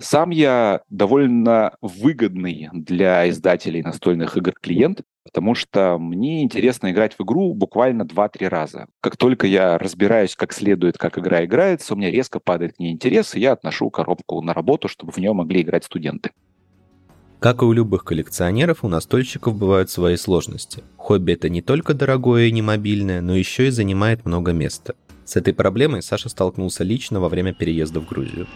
Сам 0.00 0.30
я 0.30 0.80
довольно 0.90 1.76
выгодный 1.80 2.68
для 2.72 3.28
издателей 3.28 3.82
настольных 3.82 4.36
игр 4.36 4.52
клиент, 4.60 5.02
потому 5.24 5.54
что 5.54 5.98
мне 5.98 6.42
интересно 6.42 6.90
играть 6.90 7.14
в 7.18 7.22
игру 7.22 7.54
буквально 7.54 8.02
2-3 8.02 8.48
раза. 8.48 8.86
Как 9.00 9.16
только 9.16 9.46
я 9.46 9.78
разбираюсь 9.78 10.36
как 10.36 10.52
следует, 10.52 10.98
как 10.98 11.18
игра 11.18 11.44
играется, 11.44 11.94
у 11.94 11.96
меня 11.96 12.10
резко 12.10 12.38
падает 12.38 12.76
к 12.76 12.78
ней 12.78 12.92
интерес, 12.92 13.34
и 13.34 13.40
я 13.40 13.52
отношу 13.52 13.90
коробку 13.90 14.40
на 14.42 14.54
работу, 14.54 14.88
чтобы 14.88 15.12
в 15.12 15.18
нее 15.18 15.32
могли 15.32 15.62
играть 15.62 15.84
студенты. 15.84 16.30
Как 17.40 17.60
и 17.60 17.64
у 17.64 17.72
любых 17.72 18.04
коллекционеров, 18.04 18.84
у 18.84 18.88
настольщиков 18.88 19.56
бывают 19.56 19.90
свои 19.90 20.16
сложности. 20.16 20.82
Хобби 20.96 21.32
это 21.32 21.48
не 21.48 21.60
только 21.60 21.92
дорогое 21.92 22.46
и 22.46 22.52
не 22.52 22.62
мобильное, 22.62 23.20
но 23.20 23.34
еще 23.34 23.66
и 23.66 23.70
занимает 23.70 24.24
много 24.24 24.52
места. 24.52 24.94
С 25.24 25.36
этой 25.36 25.52
проблемой 25.52 26.02
Саша 26.02 26.28
столкнулся 26.28 26.84
лично 26.84 27.20
во 27.20 27.28
время 27.28 27.52
переезда 27.52 28.00
в 28.00 28.06
Грузию. 28.06 28.46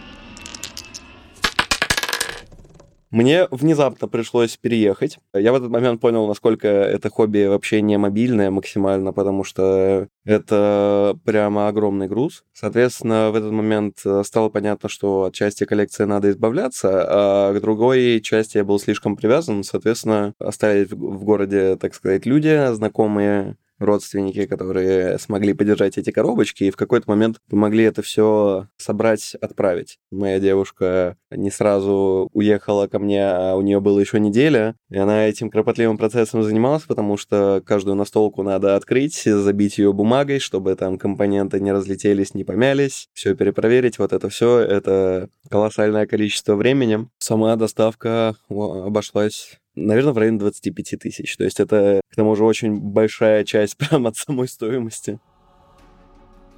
Мне 3.11 3.47
внезапно 3.49 4.07
пришлось 4.07 4.55
переехать. 4.57 5.17
Я 5.33 5.51
в 5.51 5.55
этот 5.55 5.71
момент 5.71 5.99
понял, 5.99 6.27
насколько 6.27 6.67
это 6.67 7.09
хобби 7.09 7.47
вообще 7.47 7.81
не 7.81 7.97
мобильное 7.97 8.51
максимально, 8.51 9.13
потому 9.13 9.43
что 9.43 10.07
это 10.25 11.17
прямо 11.25 11.67
огромный 11.67 12.07
груз. 12.07 12.43
Соответственно, 12.53 13.31
в 13.31 13.35
этот 13.35 13.51
момент 13.51 14.01
э, 14.05 14.21
стало 14.23 14.49
понятно, 14.49 14.89
что 14.89 15.23
от 15.23 15.33
части 15.33 15.63
коллекции 15.63 16.03
надо 16.03 16.29
избавляться, 16.29 16.89
а 16.91 17.53
к 17.53 17.61
другой 17.61 18.21
части 18.21 18.57
я 18.57 18.63
был 18.63 18.79
слишком 18.79 19.15
привязан. 19.15 19.63
Соответственно, 19.63 20.35
остались 20.37 20.91
в 20.91 21.23
городе, 21.23 21.77
так 21.77 21.95
сказать, 21.95 22.27
люди, 22.27 22.73
знакомые, 22.73 23.55
родственники, 23.79 24.45
которые 24.45 25.17
смогли 25.19 25.53
поддержать 25.53 25.97
эти 25.97 26.11
коробочки, 26.11 26.65
и 26.65 26.71
в 26.71 26.77
какой-то 26.77 27.09
момент 27.09 27.37
помогли 27.49 27.83
это 27.83 28.01
все 28.01 28.67
собрать, 28.77 29.35
отправить. 29.41 29.97
Моя 30.11 30.39
девушка 30.39 31.17
не 31.31 31.51
сразу 31.51 32.29
уехала 32.33 32.87
ко 32.87 32.99
мне, 32.99 33.25
а 33.25 33.55
у 33.55 33.61
нее 33.61 33.79
было 33.79 33.99
еще 33.99 34.19
неделя, 34.19 34.75
и 34.89 34.97
она 34.97 35.27
этим 35.27 35.49
кропотливым 35.49 35.97
процессом 35.97 36.43
занималась, 36.43 36.83
потому 36.83 37.17
что 37.17 37.61
каждую 37.65 37.95
настолку 37.95 38.43
надо 38.43 38.75
открыть, 38.75 39.23
забить 39.23 39.77
ее 39.77 39.93
бумагой, 39.93 40.39
чтобы 40.39 40.75
там 40.75 40.97
компоненты 40.97 41.59
не 41.59 41.71
разлетелись, 41.71 42.33
не 42.33 42.43
помялись, 42.43 43.07
все 43.13 43.35
перепроверить, 43.35 43.99
вот 43.99 44.13
это 44.13 44.29
все, 44.29 44.59
это 44.59 45.29
колоссальное 45.49 46.05
количество 46.05 46.55
времени. 46.55 47.07
Сама 47.19 47.55
доставка 47.55 48.35
обошлась 48.49 49.59
наверное, 49.85 50.13
в 50.13 50.17
районе 50.17 50.39
25 50.39 50.99
тысяч. 50.99 51.37
То 51.37 51.43
есть 51.43 51.59
это, 51.59 52.01
к 52.09 52.15
тому 52.15 52.35
же, 52.35 52.43
очень 52.43 52.79
большая 52.79 53.43
часть 53.43 53.77
прям 53.77 54.07
от 54.07 54.15
самой 54.15 54.47
стоимости. 54.47 55.19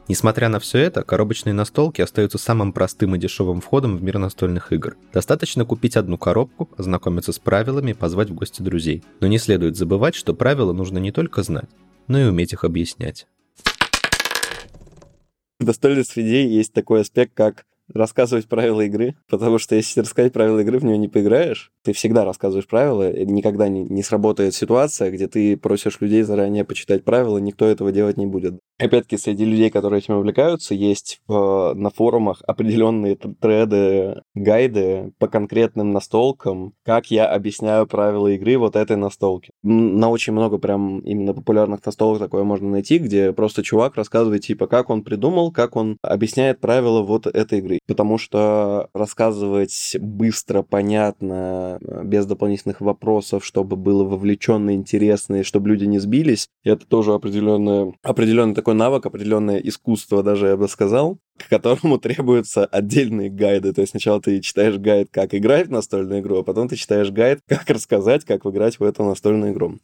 Несмотря 0.08 0.50
на 0.50 0.60
все 0.60 0.80
это, 0.80 1.04
коробочные 1.04 1.54
настолки 1.54 2.02
остаются 2.02 2.38
самым 2.38 2.74
простым 2.74 3.16
и 3.16 3.20
дешевым 3.20 3.62
входом 3.62 3.96
в 3.96 4.04
мир 4.04 4.18
настольных 4.18 4.74
игр. 4.74 4.98
Достаточно 5.14 5.64
купить 5.64 5.96
одну 5.96 6.18
коробку, 6.18 6.70
ознакомиться 6.78 7.32
с 7.32 7.40
правилами 7.40 7.92
и 7.92 7.94
позвать 7.94 8.30
в 8.30 8.34
гости 8.34 8.62
друзей. 8.62 9.04
Но 9.22 9.28
не 9.28 9.38
следует 9.38 9.78
забывать, 9.78 10.16
что 10.16 10.34
правила 10.34 10.74
нужно 10.74 10.98
не 10.98 11.14
только 11.14 11.44
знать, 11.44 11.70
но 12.08 12.20
и 12.20 12.26
уметь 12.26 12.52
их 12.52 12.66
объяснять. 12.66 13.28
В 15.60 15.64
настольной 15.64 16.04
среде 16.04 16.46
есть 16.46 16.74
такой 16.74 17.02
аспект, 17.02 17.34
как 17.34 17.66
рассказывать 17.94 18.48
правила 18.48 18.82
игры, 18.82 19.16
потому 19.30 19.58
что 19.58 19.76
если 19.76 20.02
рассказать 20.02 20.34
правила 20.34 20.60
игры, 20.60 20.80
в 20.80 20.86
нее 20.86 20.98
не 20.98 21.08
поиграешь. 21.08 21.72
Ты 21.84 21.94
всегда 21.94 22.26
рассказываешь 22.26 22.68
правила, 22.68 23.12
и 23.12 23.26
никогда 23.26 23.68
не, 23.68 23.84
не 23.84 24.04
сработает 24.04 24.54
ситуация, 24.54 25.12
где 25.12 25.28
ты 25.28 25.58
просишь 25.58 26.00
людей 26.02 26.24
заранее 26.24 26.66
почитать 26.66 27.04
правила, 27.04 27.38
никто 27.38 27.66
этого 27.66 27.92
делать 27.92 28.18
не 28.18 28.26
будет. 28.26 28.60
Опять-таки, 28.80 29.18
среди 29.18 29.46
людей, 29.46 29.70
которые 29.70 30.00
этим 30.00 30.16
увлекаются, 30.16 30.74
есть 30.74 31.22
в, 31.28 31.74
на 31.76 31.90
форумах 31.90 32.42
определенные 32.48 33.16
треды, 33.16 34.22
гайды 34.34 35.14
по 35.20 35.28
конкретным 35.28 35.92
настолкам, 35.92 36.74
как 36.84 37.12
я 37.12 37.28
объясняю 37.28 37.86
правила 37.88 38.28
игры 38.28 38.58
вот 38.58 38.76
этой 38.76 38.98
настолки. 38.98 39.51
На 39.64 40.10
очень 40.10 40.34
много 40.34 40.58
прям 40.58 41.00
именно 41.00 41.34
популярных 41.34 41.86
настолок 41.86 42.20
такое 42.20 42.44
можно 42.44 42.70
найти, 42.70 42.98
где 42.98 43.32
просто 43.32 43.64
чувак 43.64 43.96
рассказывает, 43.96 44.42
типа, 44.42 44.68
как 44.68 44.90
он 44.90 45.04
придумал, 45.04 45.52
как 45.52 45.76
он 45.76 45.98
объясняет 46.02 46.60
правила 46.60 47.02
вот 47.02 47.28
этой 47.28 47.60
игры. 47.60 47.80
Потому 47.88 48.18
что 48.18 48.90
рассказывать 48.94 49.96
быстро, 50.00 50.64
понятно, 50.64 51.80
без 52.04 52.26
дополнительных 52.26 52.82
вопросов, 52.82 53.46
чтобы 53.46 53.76
было 53.76 54.04
вовлеченно, 54.04 54.74
интересно, 54.74 55.38
и 55.38 55.44
чтобы 55.44 55.70
люди 55.70 55.86
не 55.86 56.00
сбились, 56.00 56.48
это 56.64 56.88
тоже 56.88 57.14
определенное, 57.14 57.94
определенный 58.04 58.56
такой 58.56 58.74
навык, 58.74 59.06
определенное 59.06 59.58
искусство 59.58 60.24
даже, 60.24 60.48
я 60.48 60.58
бы 60.58 60.68
сказал, 60.68 61.20
к 61.44 61.50
которому 61.50 61.98
требуются 62.00 62.66
отдельные 62.66 63.30
гайды. 63.30 63.74
То 63.74 63.82
есть 63.82 63.92
сначала 63.92 64.22
ты 64.22 64.40
читаешь 64.42 64.78
гайд, 64.78 65.10
как 65.12 65.34
играть 65.34 65.68
в 65.68 65.72
настольную 65.72 66.22
игру, 66.22 66.40
а 66.40 66.44
потом 66.44 66.68
ты 66.68 66.76
читаешь 66.76 67.12
гайд, 67.12 67.40
как 67.48 67.70
рассказать, 67.70 68.26
как 68.26 68.46
играть 68.46 68.80
в 68.80 68.84
эту 68.84 69.04
настольную 69.04 69.54
игру 69.54 69.80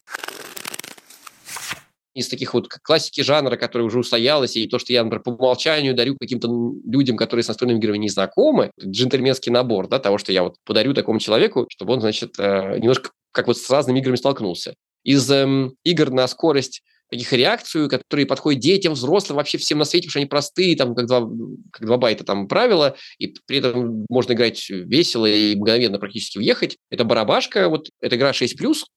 из 2.17 2.29
таких 2.29 2.55
вот 2.55 2.67
классики 2.67 3.21
жанра, 3.21 3.57
которая 3.57 3.85
уже 3.85 3.99
устоялась, 3.99 4.55
и 4.55 4.67
то, 4.67 4.79
что 4.79 4.91
я, 4.91 5.03
например, 5.03 5.21
по 5.21 5.29
умолчанию 5.29 5.93
дарю 5.93 6.17
каким-то 6.19 6.47
людям, 6.83 7.15
которые 7.15 7.43
с 7.43 7.47
настольными 7.47 7.77
играми 7.77 7.99
не 7.99 8.09
знакомы, 8.09 8.71
джентльменский 8.83 9.51
набор, 9.51 9.87
да, 9.87 9.99
того, 9.99 10.17
что 10.17 10.31
я 10.31 10.41
вот 10.41 10.55
подарю 10.65 10.95
такому 10.95 11.19
человеку, 11.19 11.67
чтобы 11.69 11.93
он, 11.93 12.01
значит, 12.01 12.33
э, 12.39 12.79
немножко 12.79 13.11
как 13.31 13.45
вот 13.45 13.59
с 13.59 13.69
разными 13.69 13.99
играми 13.99 14.15
столкнулся. 14.15 14.73
Из 15.03 15.29
эм, 15.29 15.75
игр 15.83 16.09
на 16.09 16.27
скорость 16.27 16.81
таких 17.09 17.31
реакцию, 17.33 17.89
которые 17.89 18.25
подходят 18.25 18.61
детям, 18.61 18.93
взрослым, 18.93 19.37
вообще 19.37 19.57
всем 19.57 19.77
на 19.77 19.85
свете, 19.85 20.07
потому 20.07 20.11
что 20.11 20.19
они 20.19 20.27
простые, 20.27 20.75
там, 20.75 20.95
как 20.95 21.07
два, 21.07 21.21
как 21.71 21.85
два 21.85 21.97
байта 21.97 22.23
там 22.23 22.47
правила, 22.47 22.95
и 23.17 23.33
при 23.45 23.59
этом 23.59 24.05
можно 24.09 24.33
играть 24.33 24.69
весело 24.69 25.25
и 25.25 25.55
мгновенно 25.55 25.99
практически 25.99 26.37
уехать. 26.37 26.77
Это 26.89 27.03
барабашка, 27.03 27.69
вот 27.69 27.89
эта 28.01 28.15
игра 28.15 28.31
6+, 28.31 28.55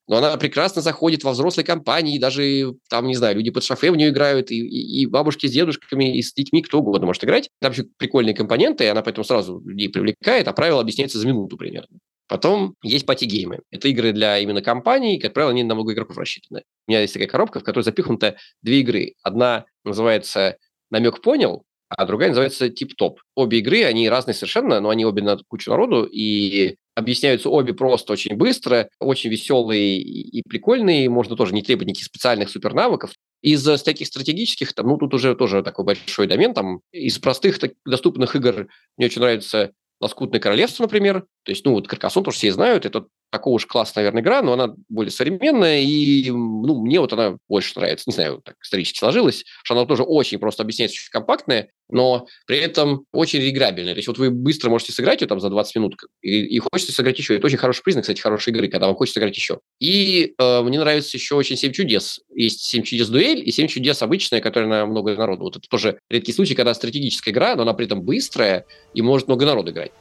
но 0.09 0.17
она 0.17 0.37
прекрасно 0.37 0.83
заходит 0.83 1.25
во 1.25 1.33
взрослой 1.33 1.65
компании, 1.65 2.19
даже 2.19 2.75
там, 2.89 3.07
не 3.07 3.15
знаю, 3.15 3.37
люди 3.37 3.51
под 3.51 3.65
шофе 3.65 3.91
в 3.91 3.97
нее 3.97 4.11
играют, 4.11 4.51
и, 4.51 4.59
и, 4.59 5.03
и 5.03 5.07
бабушки 5.07 5.47
с 5.47 5.53
дедушками, 5.53 6.17
и 6.17 6.23
с 6.23 6.33
детьми, 6.33 6.63
кто 6.63 6.81
угодно 6.81 7.07
может 7.07 7.25
играть. 7.25 7.49
Там 7.61 7.73
еще 7.73 7.85
прикольные 7.97 8.35
компоненты, 8.35 8.85
и 8.85 8.89
она 8.89 9.03
поэтому 9.03 9.25
сразу 9.25 9.61
людей 9.65 9.89
привлекает, 9.89 10.49
а 10.49 10.53
правила 10.53 10.81
объясняются 10.81 11.19
за 11.19 11.27
минуту 11.27 11.57
примерно. 11.57 11.99
Потом 12.31 12.77
есть 12.85 13.07
пати-геймы. 13.07 13.59
Это 13.73 13.89
игры 13.89 14.13
для 14.13 14.39
именно 14.39 14.63
компаний, 14.63 15.19
как 15.19 15.33
правило, 15.33 15.51
они 15.51 15.65
на 15.65 15.75
много 15.75 15.93
игроков 15.93 16.17
рассчитаны. 16.17 16.63
У 16.87 16.93
меня 16.93 17.01
есть 17.01 17.13
такая 17.13 17.29
коробка, 17.29 17.59
в 17.59 17.65
которой 17.65 17.83
запихнуто 17.83 18.37
две 18.63 18.81
игры. 18.83 19.15
Одна 19.25 19.65
называется 19.85 20.57
«Намек 20.91 21.23
понял», 21.23 21.65
а 21.89 22.07
другая 22.07 22.29
называется 22.29 22.69
«Тип-топ». 22.69 23.21
Обе 23.35 23.59
игры, 23.59 23.83
они 23.83 24.09
разные 24.09 24.35
совершенно, 24.35 24.79
но 24.79 24.91
они 24.91 25.05
обе 25.05 25.23
на 25.23 25.39
кучу 25.49 25.71
народу, 25.71 26.05
и 26.05 26.77
объясняются 26.95 27.51
обе 27.51 27.75
просто 27.75 28.13
очень 28.13 28.37
быстро, 28.37 28.89
очень 29.01 29.29
веселые 29.29 29.99
и 29.99 30.43
прикольные, 30.49 31.11
можно 31.11 31.35
тоже 31.35 31.53
не 31.53 31.63
требовать 31.63 31.89
никаких 31.89 32.07
специальных 32.07 32.49
супернавыков. 32.49 33.11
Из 33.43 33.65
таких 33.83 34.07
стратегических, 34.07 34.73
там, 34.73 34.87
ну, 34.87 34.99
тут 34.99 35.15
уже 35.15 35.35
тоже 35.35 35.65
такой 35.65 35.85
большой 35.85 36.29
домен, 36.29 36.55
там, 36.55 36.81
из 36.93 37.19
простых 37.19 37.59
так, 37.59 37.73
доступных 37.85 38.37
игр 38.37 38.69
мне 38.97 39.07
очень 39.07 39.21
нравится 39.21 39.73
Лоскутное 40.01 40.41
королевство, 40.41 40.85
например. 40.85 41.27
То 41.45 41.53
есть, 41.53 41.65
ну, 41.65 41.73
вот 41.73 41.89
Каркасон 41.89 42.25
тоже 42.25 42.39
все 42.39 42.53
знают, 42.53 42.87
это 42.87 43.07
такого 43.31 43.55
уж 43.55 43.67
класса, 43.67 43.93
наверное, 43.97 44.23
игра, 44.23 44.43
но 44.43 44.53
она 44.53 44.75
более 44.89 45.11
современная, 45.11 45.81
и, 45.81 46.31
ну, 46.31 46.81
мне 46.81 47.01
вот 47.01 47.13
она 47.13 47.37
больше 47.49 47.79
нравится. 47.79 48.05
Не 48.07 48.15
знаю, 48.15 48.43
так 48.45 48.57
исторически 48.63 48.99
сложилось, 48.99 49.45
что 49.63 49.75
она 49.75 49.87
тоже 49.87 50.03
очень 50.03 50.39
просто 50.39 50.63
объясняется, 50.63 50.95
очень 50.95 51.11
компактная, 51.11 51.71
но 51.89 52.27
при 52.47 52.59
этом 52.59 53.05
очень 53.13 53.41
реиграбельная. 53.41 53.95
То 53.95 53.99
есть 53.99 54.09
вот 54.09 54.19
вы 54.19 54.31
быстро 54.31 54.69
можете 54.69 54.93
сыграть 54.93 55.21
ее 55.21 55.29
там 55.29 55.41
за 55.41 55.49
20 55.49 55.77
минут, 55.77 55.97
и, 56.23 56.41
и 56.41 56.59
хочется 56.59 56.93
сыграть 56.93 57.19
еще. 57.19 57.37
Это 57.37 57.47
очень 57.47 57.59
хороший 57.59 57.83
признак, 57.83 58.03
кстати, 58.03 58.21
хорошей 58.21 58.51
игры, 58.53 58.69
когда 58.69 58.87
вам 58.87 58.97
хочется 58.97 59.21
сыграть 59.21 59.37
еще. 59.37 59.61
И 59.79 60.35
э, 60.37 60.63
мне 60.63 60.79
нравится 60.79 61.17
еще 61.17 61.37
очень 61.37 61.57
«Семь 61.57 61.73
чудес». 61.73 62.21
Есть 62.35 62.65
«Семь 62.65 62.83
чудес 62.83 63.09
дуэль» 63.09 63.43
и 63.47 63.53
«Семь 63.53 63.69
чудес» 63.69 64.03
обычная, 64.03 64.41
которая 64.41 64.69
на 64.69 64.87
много 64.87 65.15
народу. 65.17 65.45
Вот 65.45 65.57
это 65.57 65.69
тоже 65.69 65.99
редкий 66.09 66.33
случай, 66.33 66.55
когда 66.55 66.75
стратегическая 66.75 67.31
игра, 67.31 67.55
но 67.55 67.63
она 67.63 67.75
при 67.75 67.87
этом 67.87 68.03
быстрая 68.03 68.67
и 68.95 69.03
может 69.03 69.29
много 69.29 69.47
народу 69.47 69.71
играть. 69.71 69.93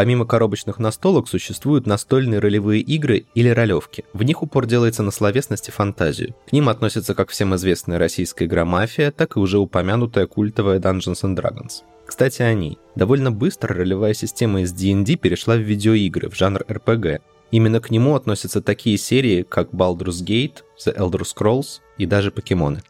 Помимо 0.00 0.24
коробочных 0.24 0.78
настолок 0.78 1.28
существуют 1.28 1.86
настольные 1.86 2.40
ролевые 2.40 2.80
игры 2.80 3.26
или 3.34 3.50
ролевки. 3.50 4.06
В 4.14 4.22
них 4.22 4.42
упор 4.42 4.64
делается 4.64 5.02
на 5.02 5.10
словесность 5.10 5.68
и 5.68 5.72
фантазию. 5.72 6.34
К 6.48 6.52
ним 6.52 6.70
относятся 6.70 7.14
как 7.14 7.28
всем 7.28 7.54
известная 7.56 7.98
российская 7.98 8.46
игра 8.46 8.64
«Мафия», 8.64 9.10
так 9.10 9.36
и 9.36 9.38
уже 9.38 9.58
упомянутая 9.58 10.26
культовая 10.26 10.80
Dungeons 10.80 11.22
and 11.24 11.36
Dragons. 11.36 11.82
Кстати, 12.06 12.40
о 12.40 12.54
ней. 12.54 12.78
Довольно 12.94 13.30
быстро 13.30 13.74
ролевая 13.74 14.14
система 14.14 14.62
из 14.62 14.72
D&D 14.72 15.16
перешла 15.16 15.56
в 15.56 15.60
видеоигры, 15.60 16.30
в 16.30 16.34
жанр 16.34 16.62
RPG. 16.66 17.20
Именно 17.50 17.80
к 17.80 17.90
нему 17.90 18.14
относятся 18.14 18.62
такие 18.62 18.96
серии, 18.96 19.42
как 19.42 19.68
Baldur's 19.68 20.24
Gate, 20.24 20.62
The 20.82 20.96
Elder 20.96 21.24
Scrolls 21.24 21.80
и 21.98 22.06
даже 22.06 22.30
покемоны. 22.30 22.80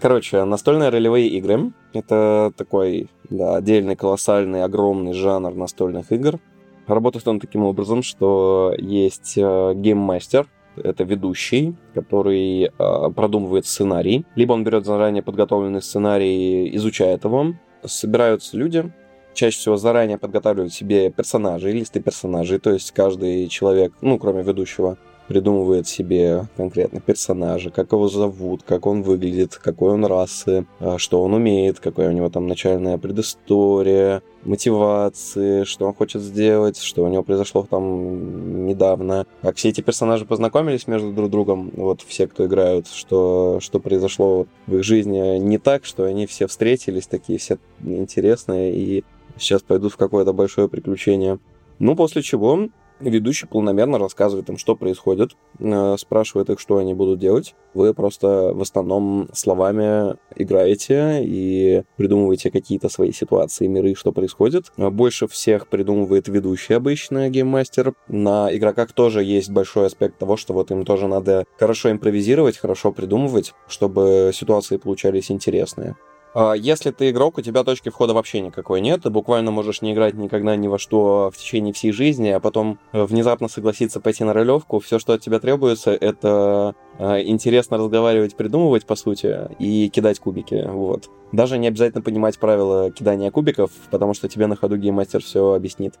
Короче, 0.00 0.42
настольные 0.44 0.88
ролевые 0.88 1.28
игры— 1.28 1.72
это 1.92 2.52
такой 2.56 3.08
да, 3.28 3.56
отдельный, 3.56 3.96
колоссальный, 3.96 4.64
огромный 4.64 5.12
жанр 5.12 5.54
настольных 5.54 6.12
игр. 6.12 6.38
Работает 6.86 7.28
он 7.28 7.40
таким 7.40 7.64
образом, 7.64 8.02
что 8.02 8.74
есть 8.76 9.34
э, 9.36 9.74
гейммастер, 9.74 10.48
это 10.76 11.04
ведущий, 11.04 11.74
который 11.94 12.64
э, 12.64 13.10
продумывает 13.14 13.66
сценарий. 13.66 14.24
Либо 14.34 14.52
он 14.52 14.64
берет 14.64 14.84
заранее 14.84 15.22
подготовленный 15.22 15.82
сценарий, 15.82 16.74
изучает 16.76 17.24
его. 17.24 17.54
Собираются 17.84 18.56
люди, 18.56 18.92
чаще 19.34 19.58
всего 19.58 19.76
заранее 19.76 20.18
подготавливают 20.18 20.72
себе 20.72 21.10
персонажей, 21.10 21.72
листы 21.72 22.00
персонажей, 22.00 22.58
то 22.58 22.72
есть 22.72 22.90
каждый 22.92 23.48
человек, 23.48 23.92
ну, 24.00 24.18
кроме 24.18 24.42
ведущего, 24.42 24.98
придумывает 25.30 25.86
себе 25.86 26.48
конкретно 26.56 27.00
персонажа, 27.00 27.70
как 27.70 27.92
его 27.92 28.08
зовут, 28.08 28.64
как 28.64 28.84
он 28.84 29.02
выглядит, 29.02 29.54
какой 29.54 29.92
он 29.92 30.04
расы, 30.04 30.66
а, 30.80 30.98
что 30.98 31.22
он 31.22 31.34
умеет, 31.34 31.78
какая 31.78 32.08
у 32.08 32.12
него 32.12 32.28
там 32.30 32.48
начальная 32.48 32.98
предыстория, 32.98 34.22
мотивации, 34.42 35.62
что 35.62 35.86
он 35.86 35.94
хочет 35.94 36.20
сделать, 36.20 36.78
что 36.78 37.04
у 37.04 37.08
него 37.08 37.22
произошло 37.22 37.62
там 37.62 38.66
недавно. 38.66 39.24
Как 39.40 39.54
все 39.54 39.68
эти 39.68 39.82
персонажи 39.82 40.26
познакомились 40.26 40.88
между 40.88 41.12
друг 41.12 41.30
другом, 41.30 41.70
вот 41.76 42.02
все, 42.02 42.26
кто 42.26 42.46
играют, 42.46 42.88
что, 42.88 43.58
что 43.60 43.78
произошло 43.78 44.48
в 44.66 44.78
их 44.78 44.82
жизни 44.82 45.38
не 45.38 45.58
так, 45.58 45.84
что 45.84 46.06
они 46.06 46.26
все 46.26 46.48
встретились, 46.48 47.06
такие 47.06 47.38
все 47.38 47.58
интересные, 47.84 48.74
и 48.74 49.04
сейчас 49.38 49.62
пойдут 49.62 49.92
в 49.92 49.96
какое-то 49.96 50.32
большое 50.32 50.68
приключение. 50.68 51.38
Ну, 51.78 51.94
после 51.94 52.20
чего 52.22 52.68
ведущий 53.00 53.46
полномерно 53.46 53.98
рассказывает 53.98 54.48
им, 54.48 54.58
что 54.58 54.76
происходит, 54.76 55.32
э, 55.58 55.96
спрашивает 55.98 56.50
их, 56.50 56.60
что 56.60 56.78
они 56.78 56.94
будут 56.94 57.18
делать. 57.18 57.54
Вы 57.74 57.94
просто 57.94 58.52
в 58.52 58.60
основном 58.60 59.28
словами 59.32 60.16
играете 60.36 61.20
и 61.22 61.82
придумываете 61.96 62.50
какие-то 62.50 62.88
свои 62.88 63.12
ситуации, 63.12 63.66
миры, 63.66 63.94
что 63.94 64.12
происходит. 64.12 64.72
Больше 64.76 65.26
всех 65.28 65.68
придумывает 65.68 66.28
ведущий 66.28 66.74
обычно 66.74 67.28
гейммастер. 67.28 67.94
На 68.08 68.54
игроках 68.54 68.92
тоже 68.92 69.22
есть 69.22 69.50
большой 69.50 69.86
аспект 69.86 70.18
того, 70.18 70.36
что 70.36 70.52
вот 70.52 70.70
им 70.70 70.84
тоже 70.84 71.06
надо 71.06 71.44
хорошо 71.58 71.90
импровизировать, 71.90 72.58
хорошо 72.58 72.92
придумывать, 72.92 73.54
чтобы 73.68 74.30
ситуации 74.34 74.76
получались 74.76 75.30
интересные. 75.30 75.96
А, 76.32 76.52
если 76.52 76.90
ты 76.90 77.10
игрок, 77.10 77.38
у 77.38 77.42
тебя 77.42 77.64
точки 77.64 77.88
входа 77.88 78.14
вообще 78.14 78.40
никакой 78.40 78.80
нет, 78.80 79.02
ты 79.02 79.10
буквально 79.10 79.50
можешь 79.50 79.82
не 79.82 79.92
играть 79.92 80.14
никогда 80.14 80.54
ни 80.56 80.68
во 80.68 80.78
что 80.78 81.30
в 81.34 81.36
течение 81.36 81.72
всей 81.72 81.92
жизни, 81.92 82.28
а 82.28 82.40
потом 82.40 82.78
э, 82.92 83.02
внезапно 83.04 83.48
согласиться 83.48 84.00
пойти 84.00 84.22
на 84.22 84.32
ролевку. 84.32 84.78
Все, 84.78 84.98
что 84.98 85.12
от 85.12 85.20
тебя 85.20 85.40
требуется, 85.40 85.90
это 85.90 86.74
а, 86.98 87.20
интересно 87.20 87.78
разговаривать, 87.78 88.36
придумывать, 88.36 88.86
по 88.86 88.94
сути, 88.94 89.48
и 89.58 89.88
кидать 89.88 90.20
кубики, 90.20 90.64
вот. 90.68 91.10
Даже 91.32 91.58
не 91.58 91.68
обязательно 91.68 92.02
понимать 92.02 92.38
правила 92.38 92.90
кидания 92.90 93.30
кубиков, 93.30 93.70
потому 93.90 94.14
что 94.14 94.28
тебе 94.28 94.46
на 94.46 94.56
ходу 94.56 94.76
гейммастер 94.76 95.22
все 95.22 95.54
объяснит. 95.54 95.94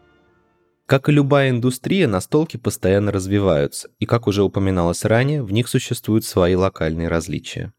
Как 0.86 1.08
и 1.08 1.12
любая 1.12 1.50
индустрия, 1.50 2.08
настолки 2.08 2.56
постоянно 2.56 3.12
развиваются, 3.12 3.90
и, 4.00 4.06
как 4.06 4.26
уже 4.26 4.42
упоминалось 4.42 5.04
ранее, 5.04 5.42
в 5.42 5.52
них 5.52 5.68
существуют 5.68 6.24
свои 6.24 6.56
локальные 6.56 7.08
различия. 7.08 7.72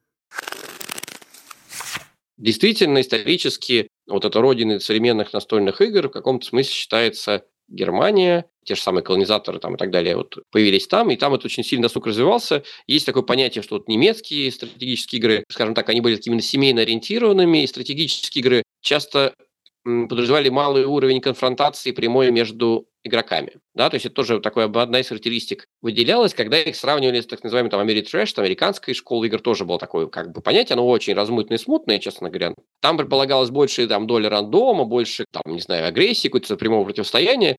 Действительно, 2.41 3.01
исторически 3.01 3.88
вот 4.07 4.25
эта 4.25 4.41
родина 4.41 4.79
современных 4.79 5.31
настольных 5.31 5.79
игр 5.79 6.07
в 6.07 6.12
каком-то 6.12 6.48
смысле 6.48 6.74
считается 6.74 7.45
Германия, 7.67 8.48
те 8.65 8.74
же 8.74 8.81
самые 8.81 9.03
колонизаторы 9.03 9.60
там 9.60 9.75
и 9.75 9.77
так 9.77 9.91
далее 9.91 10.17
вот 10.17 10.38
появились 10.51 10.88
там, 10.88 11.12
и 11.12 11.17
там 11.17 11.36
это 11.36 11.45
очень 11.45 11.63
сильно 11.63 11.83
настолько 11.83 12.10
развивался. 12.10 12.63
Есть 12.88 13.05
такое 13.05 13.21
понятие, 13.21 13.62
что 13.62 13.75
вот 13.75 13.88
немецкие 13.88 14.51
стратегические 14.51 15.19
игры, 15.19 15.43
скажем 15.50 15.75
так, 15.75 15.88
они 15.89 16.01
были 16.01 16.15
такими 16.15 16.39
семейно 16.39 16.81
ориентированными, 16.81 17.62
и 17.63 17.67
стратегические 17.67 18.41
игры 18.41 18.63
часто 18.81 19.36
подразумевали 19.83 20.50
малый 20.50 20.86
уровень 20.86 21.21
конфронтации 21.21 21.91
прямой 21.91 22.31
между 22.31 22.88
игроками. 23.03 23.53
Да, 23.74 23.89
то 23.89 23.96
есть 23.96 24.05
это 24.05 24.15
тоже 24.15 24.39
такое, 24.39 24.65
одна 24.65 25.00
из 25.00 25.08
характеристик 25.08 25.67
выделялась, 25.81 26.34
когда 26.34 26.62
их 26.62 26.75
сравнивали 26.75 27.22
с 27.22 27.25
так 27.25 27.43
называемым 27.43 27.70
там 27.72 27.79
Ameritrash, 27.79 28.31
там, 28.34 28.43
американской 28.43 28.93
школы 28.93 29.27
игр 29.27 29.41
тоже 29.41 29.65
было 29.65 29.79
такое 29.79 30.08
как 30.08 30.31
бы 30.31 30.41
понятие, 30.41 30.74
оно 30.74 30.88
очень 30.88 31.13
размытное 31.13 31.58
и 31.58 31.62
смутное, 31.62 32.00
честно 32.00 32.29
говоря. 32.29 32.53
Там 32.81 32.98
предполагалось 32.98 33.50
больше 33.50 33.88
там 33.88 34.08
доли 34.08 34.27
рандома, 34.27 34.86
больше 34.86 35.25
там, 35.31 35.43
не 35.53 35.62
знаю, 35.62 35.88
агрессии, 35.88 36.27
какого-то 36.27 36.58
прямого 36.58 36.86
противостояния. 36.86 37.58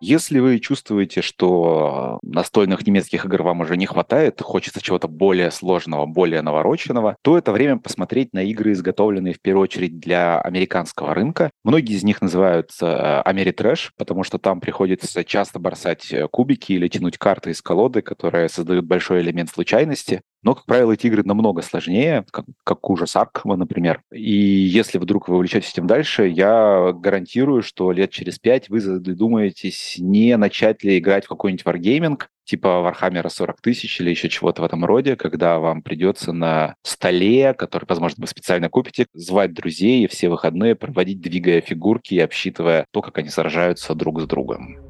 Если 0.00 0.38
вы 0.38 0.60
чувствуете, 0.60 1.22
что 1.22 2.20
настольных 2.22 2.86
немецких 2.86 3.24
игр 3.24 3.42
вам 3.42 3.60
уже 3.60 3.76
не 3.76 3.86
хватает, 3.86 4.40
хочется 4.40 4.80
чего-то 4.80 5.08
более 5.08 5.50
сложного, 5.50 6.06
более 6.06 6.40
навороченного, 6.42 7.16
то 7.22 7.36
это 7.36 7.50
время 7.50 7.78
посмотреть 7.78 8.32
на 8.32 8.44
игры, 8.44 8.72
изготовленные 8.72 9.34
в 9.34 9.40
первую 9.40 9.64
очередь 9.64 9.98
для 9.98 10.40
американского 10.40 11.14
рынка. 11.14 11.50
Многие 11.64 11.96
из 11.96 12.04
них 12.04 12.22
называются 12.22 13.22
Ameritrash, 13.22 13.92
потому 13.96 14.22
что 14.22 14.38
там 14.38 14.60
приходится 14.60 15.24
часто 15.24 15.58
бросать 15.58 16.12
э, 16.12 16.28
кубики 16.28 16.72
или 16.72 16.88
тянуть 16.88 17.18
карты 17.18 17.50
из 17.50 17.60
колоды, 17.60 18.02
которые 18.02 18.48
создают 18.48 18.84
большой 18.84 19.20
элемент 19.20 19.50
случайности. 19.50 20.22
Но, 20.42 20.54
как 20.54 20.66
правило, 20.66 20.92
эти 20.92 21.08
игры 21.08 21.22
намного 21.24 21.62
сложнее, 21.62 22.24
как, 22.30 22.44
как 22.64 22.88
ужас 22.88 23.16
Аркхема, 23.16 23.56
например. 23.56 24.02
И 24.12 24.32
если 24.32 24.98
вдруг 24.98 25.28
вы 25.28 25.36
увлечетесь 25.36 25.72
этим 25.72 25.86
дальше, 25.86 26.28
я 26.28 26.92
гарантирую, 26.92 27.62
что 27.62 27.90
лет 27.90 28.10
через 28.10 28.38
пять 28.38 28.68
вы 28.68 28.80
задумаетесь, 28.80 29.96
не 29.98 30.36
начать 30.36 30.84
ли 30.84 30.98
играть 30.98 31.24
в 31.24 31.28
какой-нибудь 31.28 31.64
wargaming, 31.64 32.22
типа 32.44 32.80
Warhammer 32.80 33.23
а 33.23 33.28
40 33.28 33.60
тысяч 33.60 34.00
или 34.00 34.10
еще 34.10 34.28
чего-то 34.28 34.62
в 34.62 34.64
этом 34.64 34.84
роде, 34.84 35.16
когда 35.16 35.58
вам 35.58 35.82
придется 35.82 36.32
на 36.32 36.76
столе, 36.82 37.52
который, 37.52 37.84
возможно, 37.86 38.22
вы 38.22 38.26
специально 38.26 38.68
купите, 38.68 39.06
звать 39.12 39.52
друзей 39.52 40.04
и 40.04 40.08
все 40.08 40.28
выходные 40.28 40.74
проводить, 40.74 41.20
двигая 41.20 41.60
фигурки 41.60 42.14
и 42.14 42.20
обсчитывая 42.20 42.86
то, 42.90 43.02
как 43.02 43.18
они 43.18 43.28
сражаются 43.28 43.94
друг 43.94 44.20
с 44.20 44.26
другом. 44.26 44.87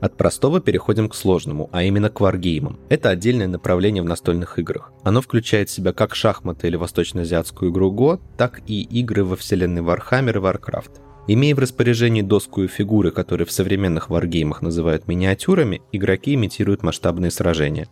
От 0.00 0.16
простого 0.16 0.60
переходим 0.60 1.08
к 1.08 1.14
сложному, 1.14 1.68
а 1.72 1.82
именно 1.82 2.08
к 2.08 2.20
варгеймам. 2.20 2.78
Это 2.88 3.10
отдельное 3.10 3.48
направление 3.48 4.02
в 4.02 4.06
настольных 4.06 4.58
играх. 4.58 4.92
Оно 5.02 5.20
включает 5.20 5.68
в 5.68 5.72
себя 5.72 5.92
как 5.92 6.14
шахматы 6.14 6.68
или 6.68 6.76
восточноазиатскую 6.76 7.72
игру 7.72 7.90
Го, 7.90 8.20
так 8.36 8.60
и 8.66 8.82
игры 8.82 9.24
во 9.24 9.34
вселенной 9.34 9.82
Warhammer 9.82 10.36
и 10.36 10.40
Warcraft. 10.40 11.00
Имея 11.26 11.54
в 11.54 11.58
распоряжении 11.58 12.22
доску 12.22 12.62
и 12.62 12.68
фигуры, 12.68 13.10
которые 13.10 13.46
в 13.46 13.52
современных 13.52 14.08
варгеймах 14.08 14.62
называют 14.62 15.08
миниатюрами, 15.08 15.82
игроки 15.92 16.34
имитируют 16.34 16.82
масштабные 16.82 17.30
сражения. 17.30 17.88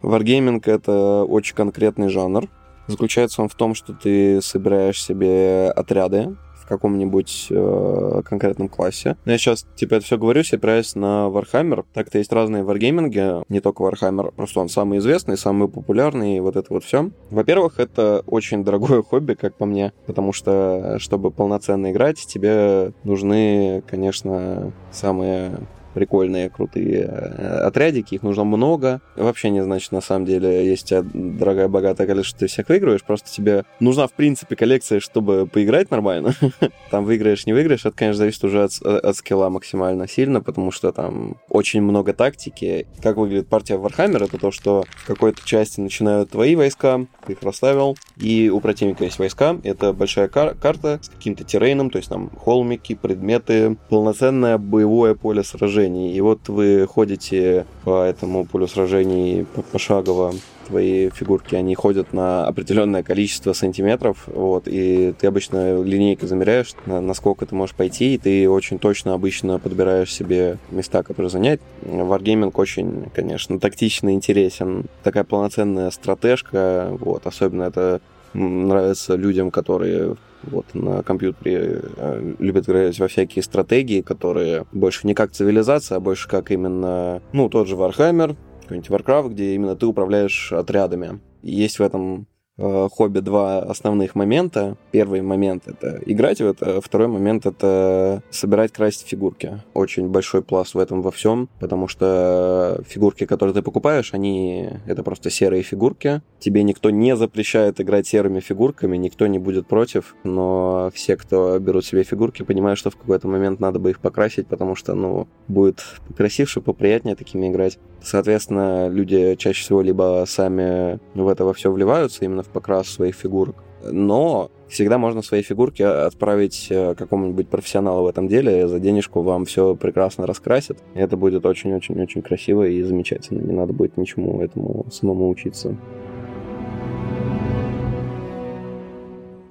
Варгейминг— 0.00 0.66
это 0.66 1.24
очень 1.24 1.54
конкретный 1.54 2.08
жанр. 2.08 2.48
Заключается 2.88 3.42
он 3.42 3.48
в 3.48 3.54
том, 3.54 3.74
что 3.74 3.92
ты 3.92 4.42
собираешь 4.42 5.00
себе 5.00 5.70
отряды, 5.70 6.36
каком-нибудь 6.72 7.48
э, 7.50 8.22
конкретном 8.24 8.68
классе. 8.68 9.16
Но 9.24 9.32
я 9.32 9.38
сейчас, 9.38 9.66
типа, 9.76 9.94
это 9.94 10.04
все 10.04 10.18
говорю, 10.18 10.42
опираясь 10.52 10.94
на 10.94 11.28
Warhammer. 11.28 11.84
Так-то 11.92 12.18
есть 12.18 12.32
разные 12.32 12.64
варгейминги, 12.64 13.44
не 13.50 13.60
только 13.60 13.82
Warhammer, 13.82 14.32
просто 14.34 14.60
он 14.60 14.68
самый 14.68 14.98
известный, 14.98 15.36
самый 15.36 15.68
популярный, 15.68 16.36
и 16.36 16.40
вот 16.40 16.56
это 16.56 16.72
вот 16.72 16.84
все. 16.84 17.10
Во-первых, 17.30 17.78
это 17.78 18.22
очень 18.26 18.64
дорогое 18.64 19.02
хобби, 19.08 19.34
как 19.34 19.56
по 19.56 19.66
мне, 19.66 19.92
потому 20.06 20.32
что, 20.32 20.96
чтобы 20.98 21.30
полноценно 21.30 21.92
играть, 21.92 22.18
тебе 22.26 22.92
нужны, 23.04 23.82
конечно, 23.86 24.72
самые 24.90 25.58
прикольные, 25.92 26.50
крутые 26.50 27.04
э, 27.08 27.58
отрядики, 27.66 28.14
их 28.14 28.22
нужно 28.22 28.44
много. 28.44 29.00
Вообще 29.16 29.50
не 29.50 29.62
значит, 29.62 29.92
на 29.92 30.00
самом 30.00 30.26
деле, 30.26 30.72
у 30.72 30.76
тебя 30.76 31.04
дорогая, 31.12 31.68
богатая 31.68 32.06
коллекция, 32.06 32.38
ты 32.38 32.46
всех 32.46 32.68
выигрываешь, 32.68 33.02
просто 33.02 33.30
тебе 33.30 33.64
нужна, 33.80 34.06
в 34.06 34.12
принципе, 34.12 34.56
коллекция, 34.56 35.00
чтобы 35.00 35.46
поиграть 35.46 35.90
нормально. 35.90 36.34
там 36.90 37.04
выиграешь, 37.04 37.46
не 37.46 37.52
выиграешь, 37.52 37.84
это, 37.84 37.96
конечно, 37.96 38.18
зависит 38.18 38.44
уже 38.44 38.64
от, 38.64 38.80
от 38.82 39.16
скилла 39.16 39.48
максимально 39.48 40.08
сильно, 40.08 40.40
потому 40.40 40.70
что 40.70 40.92
там 40.92 41.36
очень 41.48 41.82
много 41.82 42.12
тактики. 42.12 42.86
Как 43.02 43.16
выглядит 43.16 43.48
партия 43.48 43.74
Warhammer, 43.74 44.24
это 44.24 44.38
то, 44.38 44.50
что 44.50 44.84
в 44.96 45.06
какой-то 45.06 45.44
части 45.44 45.80
начинают 45.80 46.30
твои 46.30 46.56
войска, 46.56 47.06
ты 47.26 47.32
их 47.34 47.42
расставил, 47.42 47.96
и 48.16 48.50
у 48.50 48.60
противника 48.60 49.04
есть 49.04 49.18
войска, 49.18 49.56
это 49.62 49.92
большая 49.92 50.28
кар- 50.28 50.54
карта 50.54 51.00
с 51.02 51.08
каким-то 51.08 51.44
террейном, 51.44 51.90
то 51.90 51.98
есть 51.98 52.08
там 52.08 52.30
холмики, 52.30 52.94
предметы, 52.94 53.76
полноценное 53.88 54.58
боевое 54.58 55.14
поле 55.14 55.42
сражения 55.42 55.81
сражений. 55.82 56.12
И 56.12 56.20
вот 56.20 56.48
вы 56.48 56.86
ходите 56.86 57.66
по 57.84 58.04
этому 58.04 58.46
полю 58.46 58.68
сражений 58.68 59.46
пошагово, 59.72 60.34
твои 60.68 61.10
фигурки, 61.10 61.56
они 61.56 61.74
ходят 61.74 62.12
на 62.12 62.46
определенное 62.46 63.02
количество 63.02 63.52
сантиметров, 63.52 64.24
вот, 64.26 64.64
и 64.66 65.12
ты 65.18 65.26
обычно 65.26 65.82
линейкой 65.82 66.28
замеряешь, 66.28 66.74
на, 66.86 67.00
насколько 67.00 67.46
ты 67.46 67.54
можешь 67.54 67.74
пойти, 67.74 68.14
и 68.14 68.18
ты 68.18 68.48
очень 68.48 68.78
точно 68.78 69.14
обычно 69.14 69.58
подбираешь 69.58 70.12
себе 70.12 70.58
места, 70.70 71.02
которые 71.02 71.30
занять. 71.30 71.60
Wargaming 71.82 72.52
очень, 72.54 73.10
конечно, 73.14 73.58
тактично 73.58 74.14
интересен. 74.14 74.84
Такая 75.02 75.24
полноценная 75.24 75.90
стратежка, 75.90 76.96
вот, 77.00 77.26
особенно 77.26 77.64
это 77.64 78.00
нравится 78.34 79.16
людям, 79.16 79.50
которые 79.50 80.16
вот, 80.44 80.66
на 80.74 81.02
компьютере 81.02 81.82
э, 81.96 82.34
любят 82.38 82.68
играть 82.68 82.98
во 82.98 83.08
всякие 83.08 83.42
стратегии, 83.42 84.00
которые 84.00 84.66
больше 84.72 85.06
не 85.06 85.14
как 85.14 85.32
цивилизация, 85.32 85.96
а 85.96 86.00
больше 86.00 86.28
как 86.28 86.50
именно, 86.50 87.22
ну, 87.32 87.48
тот 87.48 87.68
же 87.68 87.76
Warhammer, 87.76 88.36
какой-нибудь 88.62 88.90
Warcraft, 88.90 89.28
где 89.30 89.54
именно 89.54 89.76
ты 89.76 89.86
управляешь 89.86 90.52
отрядами. 90.52 91.20
Есть 91.42 91.78
в 91.78 91.82
этом 91.82 92.26
хобби 92.58 93.20
два 93.20 93.60
основных 93.60 94.14
момента. 94.14 94.76
Первый 94.90 95.22
момент— 95.22 95.64
это 95.66 96.00
играть 96.06 96.40
в 96.40 96.46
это, 96.46 96.80
второй 96.80 97.08
момент— 97.08 97.46
это 97.46 98.22
собирать, 98.30 98.72
красить 98.72 99.06
фигурки. 99.06 99.62
Очень 99.74 100.08
большой 100.08 100.42
пласт 100.42 100.74
в 100.74 100.78
этом 100.78 101.02
во 101.02 101.10
всем, 101.10 101.48
потому 101.60 101.88
что 101.88 102.82
фигурки, 102.86 103.26
которые 103.26 103.54
ты 103.54 103.62
покупаешь, 103.62 104.12
они— 104.12 104.68
это 104.86 105.02
просто 105.02 105.30
серые 105.30 105.62
фигурки. 105.62 106.22
Тебе 106.38 106.62
никто 106.62 106.90
не 106.90 107.16
запрещает 107.16 107.80
играть 107.80 108.06
серыми 108.06 108.40
фигурками, 108.40 108.96
никто 108.96 109.26
не 109.26 109.38
будет 109.38 109.66
против, 109.66 110.14
но 110.24 110.90
все, 110.94 111.16
кто 111.16 111.58
берут 111.58 111.84
себе 111.84 112.02
фигурки, 112.02 112.42
понимают, 112.42 112.78
что 112.78 112.90
в 112.90 112.96
какой-то 112.96 113.28
момент 113.28 113.60
надо 113.60 113.78
бы 113.78 113.90
их 113.90 114.00
покрасить, 114.00 114.46
потому 114.46 114.74
что, 114.74 114.94
ну, 114.94 115.26
будет 115.48 115.84
красивше, 116.16 116.60
поприятнее 116.60 117.16
такими 117.16 117.48
играть. 117.48 117.78
Соответственно, 118.02 118.88
люди 118.88 119.36
чаще 119.36 119.62
всего 119.62 119.80
либо 119.80 120.24
сами 120.26 120.98
в 121.14 121.28
это 121.28 121.44
во 121.44 121.54
все 121.54 121.70
вливаются, 121.70 122.24
именно 122.24 122.42
в 122.42 122.48
покрас 122.52 122.88
своих 122.88 123.14
фигурок, 123.14 123.56
но 123.90 124.50
всегда 124.68 124.98
можно 124.98 125.22
свои 125.22 125.42
фигурки 125.42 125.82
отправить 125.82 126.68
э, 126.70 126.94
какому-нибудь 126.94 127.48
профессионалу 127.48 128.04
в 128.04 128.08
этом 128.08 128.28
деле, 128.28 128.68
за 128.68 128.78
денежку 128.78 129.22
вам 129.22 129.44
все 129.44 129.74
прекрасно 129.74 130.26
раскрасит. 130.26 130.78
И 130.94 130.98
это 130.98 131.16
будет 131.16 131.44
очень-очень-очень 131.44 132.22
красиво 132.22 132.66
и 132.66 132.82
замечательно. 132.82 133.40
Не 133.40 133.52
надо 133.52 133.72
будет 133.72 133.96
ничему 133.96 134.40
этому 134.40 134.86
самому 134.90 135.28
учиться. 135.28 135.76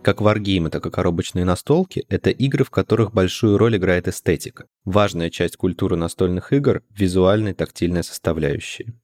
Как 0.02 0.20
варгеймы, 0.20 0.72
так 0.72 0.84
и 0.88 0.90
коробочные 0.90 1.46
настолки— 1.46 2.06
это 2.10 2.32
игры, 2.32 2.64
в 2.64 2.72
которых 2.72 3.14
большую 3.14 3.60
роль 3.60 3.78
играет 3.78 4.08
эстетика. 4.08 4.66
Важная 4.84 5.30
часть 5.30 5.58
культуры 5.58 5.96
настольных 5.96 6.54
игр— 6.54 6.82
визуальная 6.90 7.52
и 7.52 7.56
тактильная 7.56 8.02
составляющая 8.02 8.96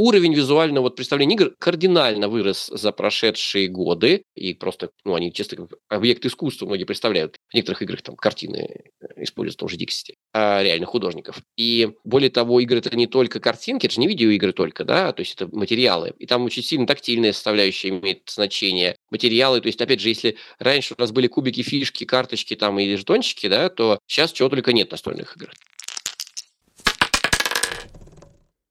уровень 0.00 0.34
визуального 0.34 0.84
вот 0.84 0.96
представления 0.96 1.34
игр 1.34 1.52
кардинально 1.58 2.28
вырос 2.28 2.68
за 2.72 2.90
прошедшие 2.92 3.68
годы, 3.68 4.24
и 4.34 4.54
просто, 4.54 4.90
ну, 5.04 5.14
они 5.14 5.32
чисто 5.32 5.56
как 5.56 5.68
объект 5.88 6.24
искусства 6.24 6.66
многие 6.66 6.84
представляют. 6.84 7.36
В 7.50 7.54
некоторых 7.54 7.82
играх 7.82 8.02
там 8.02 8.16
картины 8.16 8.84
э, 9.00 9.22
используют 9.22 9.56
в 9.56 9.58
том 9.58 9.68
же 9.68 9.76
Dixit, 9.76 10.14
а 10.32 10.62
реальных 10.62 10.88
художников. 10.88 11.40
И 11.56 11.90
более 12.04 12.30
того, 12.30 12.60
игры 12.60 12.78
это 12.78 12.96
не 12.96 13.06
только 13.06 13.40
картинки, 13.40 13.86
это 13.86 13.94
же 13.94 14.00
не 14.00 14.06
видеоигры 14.06 14.52
только, 14.52 14.84
да, 14.84 15.12
то 15.12 15.20
есть 15.20 15.34
это 15.34 15.54
материалы. 15.54 16.14
И 16.18 16.26
там 16.26 16.44
очень 16.44 16.62
сильно 16.62 16.86
тактильная 16.86 17.32
составляющая 17.32 17.90
имеет 17.90 18.22
значение. 18.26 18.96
Материалы, 19.10 19.60
то 19.60 19.66
есть, 19.66 19.80
опять 19.80 20.00
же, 20.00 20.08
если 20.08 20.36
раньше 20.58 20.94
у 20.96 21.00
нас 21.00 21.12
были 21.12 21.26
кубики, 21.26 21.62
фишки, 21.62 22.04
карточки 22.04 22.56
там 22.56 22.78
и 22.78 22.96
жетончики, 22.96 23.48
да, 23.48 23.68
то 23.68 23.98
сейчас 24.06 24.32
чего 24.32 24.48
только 24.48 24.72
нет 24.72 24.90
настольных 24.90 25.36
игр. 25.36 25.50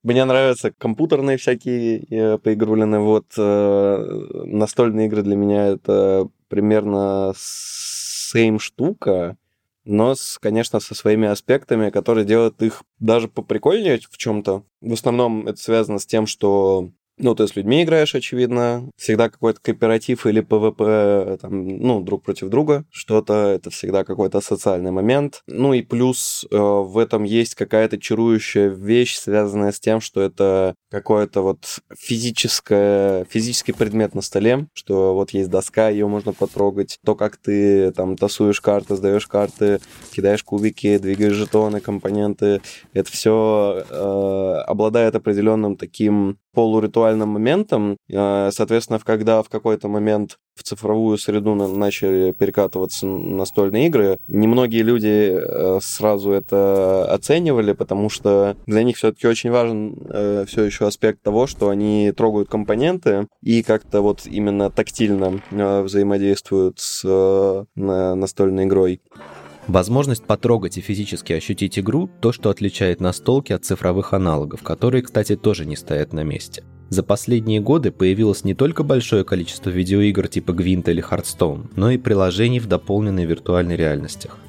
Мне 0.01 0.23
нравятся 0.23 0.71
компьютерные 0.71 1.38
всякие 1.38 2.05
э, 2.09 2.38
поигрулины. 2.38 2.99
Вот 2.99 3.33
э, 3.38 4.43
настольные 4.45 5.07
игры 5.07 5.23
для 5.23 5.35
меня 5.35 5.67
это 5.67 6.29
примерно 6.47 7.33
same 7.35 8.59
штука, 8.59 9.38
но, 9.83 10.15
с, 10.15 10.38
конечно, 10.39 10.79
со 10.79 10.95
своими 10.95 11.27
аспектами, 11.27 11.89
которые 11.89 12.25
делают 12.25 12.62
их 12.62 12.83
даже 12.99 13.27
поприкольнее 13.27 13.99
в 13.99 14.17
чем-то. 14.17 14.63
В 14.81 14.93
основном 14.93 15.47
это 15.47 15.59
связано 15.59 15.99
с 15.99 16.05
тем, 16.05 16.27
что 16.27 16.91
ну, 17.19 17.36
ты 17.36 17.47
с 17.47 17.55
людьми 17.55 17.84
играешь, 17.84 18.15
очевидно. 18.15 18.89
Всегда 18.95 19.29
какой-то 19.29 19.60
кооператив 19.62 20.25
или 20.25 20.41
PvP, 20.41 21.38
там, 21.41 21.67
ну, 21.67 22.01
друг 22.01 22.23
против 22.23 22.49
друга. 22.49 22.86
Что-то, 22.89 23.34
это 23.34 23.69
всегда 23.69 24.03
какой-то 24.03 24.41
социальный 24.41 24.91
момент. 24.91 25.41
Ну 25.47 25.73
и 25.73 25.82
плюс 25.82 26.45
э, 26.49 26.58
в 26.58 26.97
этом 26.97 27.23
есть 27.23 27.55
какая-то 27.55 27.99
чарующая 27.99 28.69
вещь, 28.69 29.17
связанная 29.17 29.71
с 29.71 29.79
тем, 29.79 29.99
что 30.01 30.21
это 30.21 30.75
какое-то 30.89 31.41
вот 31.41 31.79
физическое, 31.97 33.25
физический 33.25 33.73
предмет 33.73 34.15
на 34.15 34.21
столе, 34.21 34.67
что 34.73 35.13
вот 35.13 35.32
есть 35.32 35.49
доска, 35.49 35.89
ее 35.89 36.08
можно 36.08 36.34
потрогать. 36.34 36.99
То, 37.05 37.15
как 37.15 37.38
ты 37.38 37.91
там 37.91 38.15
тасуешь 38.17 38.62
карты, 38.62 38.95
сдаешь 38.95 39.27
карты, 39.27 39.79
кидаешь 40.12 40.43
кубики, 40.43 40.97
двигаешь 40.97 41.34
жетоны, 41.34 41.82
компоненты, 41.82 42.62
это 42.93 43.12
все 43.12 43.84
э, 43.89 44.63
обладает 44.65 45.15
определенным 45.15 45.75
таким 45.75 46.38
полуритуальным 46.60 47.30
моментом. 47.30 47.95
Э, 48.12 48.50
соответственно, 48.52 49.00
когда 49.00 49.41
в 49.41 49.48
какой-то 49.48 49.88
момент 49.88 50.38
в 50.56 50.63
цифровую 50.63 51.17
среду 51.17 51.56
начали 51.56 52.34
перекатываться 52.34 53.08
настольные 53.08 53.88
игры, 53.88 54.17
немногие 54.28 54.84
люди 54.84 55.32
э, 55.32 55.80
сразу 55.82 56.32
это 56.32 57.06
оценивали, 57.13 57.72
потому 57.72 58.10
что 58.10 58.58
для 58.67 58.84
них 58.84 58.98
все-таки 58.98 59.26
очень 59.26 59.52
важен 59.52 59.95
э, 60.10 60.43
все 60.50 60.63
еще 60.63 60.86
аспект 60.86 61.22
того, 61.22 61.48
что 61.48 61.69
они 61.69 62.12
трогают 62.12 62.50
компоненты 62.50 63.30
и 63.41 63.63
как-то 63.63 64.02
вот 64.02 64.26
именно 64.26 64.69
тактильно 64.69 65.41
взаимодействуют 65.52 66.80
с 66.80 67.65
настольной 67.76 68.65
игрой. 68.65 69.00
Возможность 69.69 70.25
потрогать 70.25 70.79
и 70.79 70.82
физически 70.82 71.34
ощутить 71.34 71.77
игру– 71.77 72.10
то, 72.21 72.32
что 72.32 72.49
отличает 72.49 72.99
настолки 73.01 73.53
от 73.53 73.65
цифровых 73.65 74.13
аналогов, 74.15 74.63
которые, 74.63 75.03
кстати, 75.03 75.36
тоже 75.36 75.67
не 75.67 75.75
стоят 75.75 76.12
на 76.12 76.23
месте. 76.23 76.63
За 76.89 77.03
последние 77.03 77.60
годы 77.60 77.91
появилось 77.91 78.43
не 78.43 78.55
только 78.55 78.82
большое 78.82 79.23
количество 79.23 79.69
видеоигр 79.69 80.27
типа 80.27 80.53
Гвинта 80.53 80.89
или 80.89 81.08
Hearthstone, 81.08 81.71
но 81.75 81.91
и 81.91 81.99
приложений 81.99 82.62
в 82.62 82.65
дополненной 82.65 83.25
виртуальной 83.25 83.75
реальностях. 83.75 84.39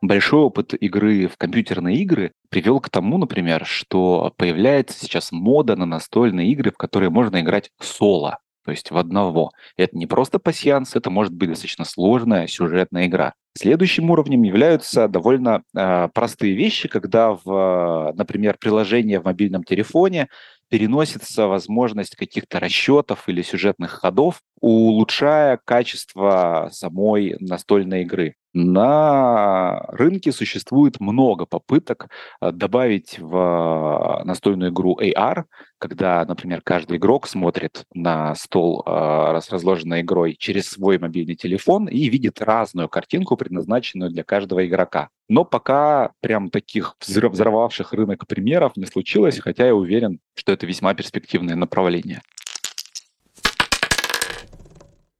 Большой 0.00 0.40
опыт 0.40 0.72
игры 0.72 1.28
в 1.28 1.36
компьютерные 1.36 1.98
игры 1.98 2.32
привел 2.48 2.80
к 2.80 2.88
тому, 2.88 3.18
например, 3.18 3.66
что 3.66 4.32
появляется 4.38 4.98
сейчас 4.98 5.30
мода 5.30 5.76
на 5.76 5.84
настольные 5.84 6.50
игры, 6.52 6.70
в 6.70 6.78
которые 6.78 7.10
можно 7.10 7.42
играть 7.42 7.68
соло 7.82 8.38
то 8.64 8.70
есть 8.70 8.90
в 8.90 8.96
одного. 8.96 9.50
Это 9.76 9.96
не 9.96 10.06
просто 10.06 10.38
пассианс, 10.38 10.96
это 10.96 11.10
может 11.10 11.34
быть 11.34 11.50
достаточно 11.50 11.84
сложная 11.84 12.46
сюжетная 12.46 13.06
игра. 13.06 13.34
Следующим 13.56 14.10
уровнем 14.10 14.42
являются 14.42 15.06
довольно 15.06 15.62
э, 15.76 16.08
простые 16.12 16.54
вещи, 16.54 16.88
когда, 16.88 17.38
в, 17.44 18.12
например, 18.16 18.56
приложение 18.58 19.20
в 19.20 19.24
мобильном 19.24 19.62
телефоне 19.62 20.28
переносится 20.68 21.46
возможность 21.46 22.16
каких-то 22.16 22.58
расчетов 22.58 23.28
или 23.28 23.42
сюжетных 23.42 23.92
ходов, 23.92 24.40
улучшая 24.60 25.60
качество 25.64 26.68
самой 26.72 27.36
настольной 27.38 28.02
игры. 28.02 28.34
На 28.54 29.80
рынке 29.88 30.30
существует 30.30 31.00
много 31.00 31.44
попыток 31.44 32.08
э, 32.40 32.52
добавить 32.52 33.18
в 33.18 34.22
настольную 34.24 34.70
игру 34.70 34.96
AR, 35.00 35.44
когда, 35.78 36.24
например, 36.24 36.60
каждый 36.62 36.98
игрок 36.98 37.26
смотрит 37.26 37.84
на 37.92 38.32
стол 38.36 38.84
э, 38.86 39.40
с 39.42 39.50
разложенной 39.50 40.02
игрой 40.02 40.36
через 40.38 40.70
свой 40.70 41.00
мобильный 41.00 41.34
телефон 41.34 41.88
и 41.88 42.08
видит 42.08 42.40
разную 42.40 42.88
картинку, 42.88 43.36
предназначенную 43.36 44.12
для 44.12 44.22
каждого 44.22 44.64
игрока. 44.64 45.08
Но 45.28 45.44
пока 45.44 46.12
прям 46.20 46.48
таких 46.48 46.94
взорвавших 47.04 47.92
рынок 47.92 48.28
примеров 48.28 48.76
не 48.76 48.86
случилось, 48.86 49.40
хотя 49.40 49.66
я 49.66 49.74
уверен, 49.74 50.20
что 50.36 50.52
это 50.52 50.64
весьма 50.64 50.94
перспективное 50.94 51.56
направление. 51.56 52.22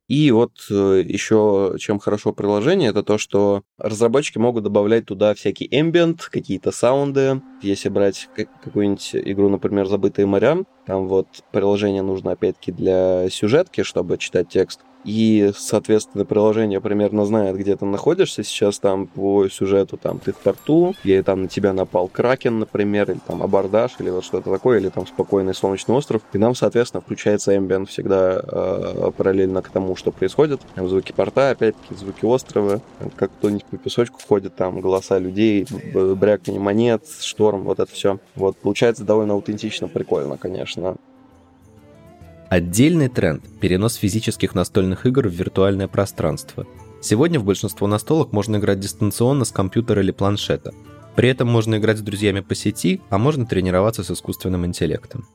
И 0.07 0.31
вот 0.31 0.53
э, 0.71 1.03
еще 1.07 1.77
чем 1.79 1.99
хорошо 1.99 2.33
приложение, 2.33 2.91
это 2.91 3.03
то, 3.03 3.17
что 3.17 3.63
разработчики 3.79 4.37
могут 4.37 4.65
добавлять 4.65 5.07
туда 5.07 5.35
всякий 5.35 5.67
ambient, 5.69 6.19
какие-то 6.31 6.73
саунды. 6.73 7.41
Если 7.63 7.89
брать 7.89 8.29
какую-нибудь 8.63 9.11
игру, 9.15 9.49
например, 9.49 9.87
«Забытые 9.87 10.27
моря», 10.27 10.65
там 10.87 11.09
вот 11.09 11.29
приложение 11.53 12.03
нужно 12.03 12.33
опять-таки 12.33 12.73
для 12.73 13.31
сюжетки, 13.31 13.83
чтобы 13.83 14.19
читать 14.19 14.49
текст 14.49 14.81
и, 15.05 15.53
соответственно, 15.57 16.25
приложение 16.25 16.81
примерно 16.81 17.25
знает, 17.25 17.57
где 17.57 17.77
ты 17.77 17.85
находишься 17.85 18.43
сейчас 18.43 18.79
там 18.79 19.07
по 19.07 19.49
сюжету, 19.49 19.97
там 19.97 20.19
ты 20.19 20.33
в 20.33 20.39
порту, 20.39 20.95
или 21.05 21.21
там 21.23 21.43
на 21.43 21.49
тебя 21.49 21.73
напал 21.73 22.09
кракен, 22.09 22.59
например, 22.59 23.11
или 23.11 23.21
там 23.27 23.43
абордаж, 23.43 23.93
или 23.99 24.11
вот 24.11 24.25
что-то 24.25 24.51
такое, 24.51 24.79
или 24.79 24.89
там 24.89 25.07
спокойный 25.07 25.55
солнечный 25.55 25.95
остров, 25.95 26.23
и 26.33 26.39
нам, 26.39 26.55
соответственно, 26.55 27.01
включается 27.01 27.55
ambient 27.55 27.87
всегда 27.87 28.41
э, 28.43 29.11
параллельно 29.17 29.63
к 29.63 29.69
тому, 29.69 29.97
что 29.97 30.11
происходит. 30.11 30.61
Там 30.75 30.89
звуки 30.89 31.13
порта, 31.13 31.51
опять-таки, 31.51 31.95
звуки 31.95 32.25
острова, 32.25 32.81
как 33.17 33.31
кто-нибудь 33.39 33.65
по 33.67 33.77
песочку 33.77 34.19
ходит, 34.27 34.55
там 34.57 34.81
голоса 34.81 35.19
людей, 35.19 35.67
бряканье 35.93 36.61
монет, 36.61 37.05
шторм, 37.21 37.63
вот 37.63 37.81
это 37.81 37.93
все. 37.93 38.19
Вот, 38.35 38.57
получается 38.57 39.05
довольно 39.05 39.35
аутентично, 39.35 39.89
прикольно, 39.89 40.37
конечно. 40.37 40.97
Отдельный 42.51 43.09
тренд– 43.09 43.43
перенос 43.61 43.95
физических 43.95 44.55
настольных 44.55 45.07
игр 45.07 45.27
в 45.27 45.33
виртуальное 45.33 45.89
пространство. 45.89 46.67
Сегодня 47.01 47.41
в 47.41 47.45
большинство 47.45 47.87
настолок 47.87 48.33
можно 48.33 48.57
играть 48.57 48.81
дистанционно 48.81 49.45
с 49.45 49.51
компьютера 49.51 50.03
или 50.03 50.11
планшета. 50.11 50.73
При 51.17 51.29
этом 51.29 51.49
можно 51.49 51.77
играть 51.77 51.99
с 51.99 52.03
друзьями 52.03 52.41
по 52.41 52.55
сети, 52.55 53.01
а 53.09 53.19
можно 53.19 53.47
тренироваться 53.47 54.05
с 54.05 54.11
искусственным 54.11 54.67
интеллектом. 54.67 55.27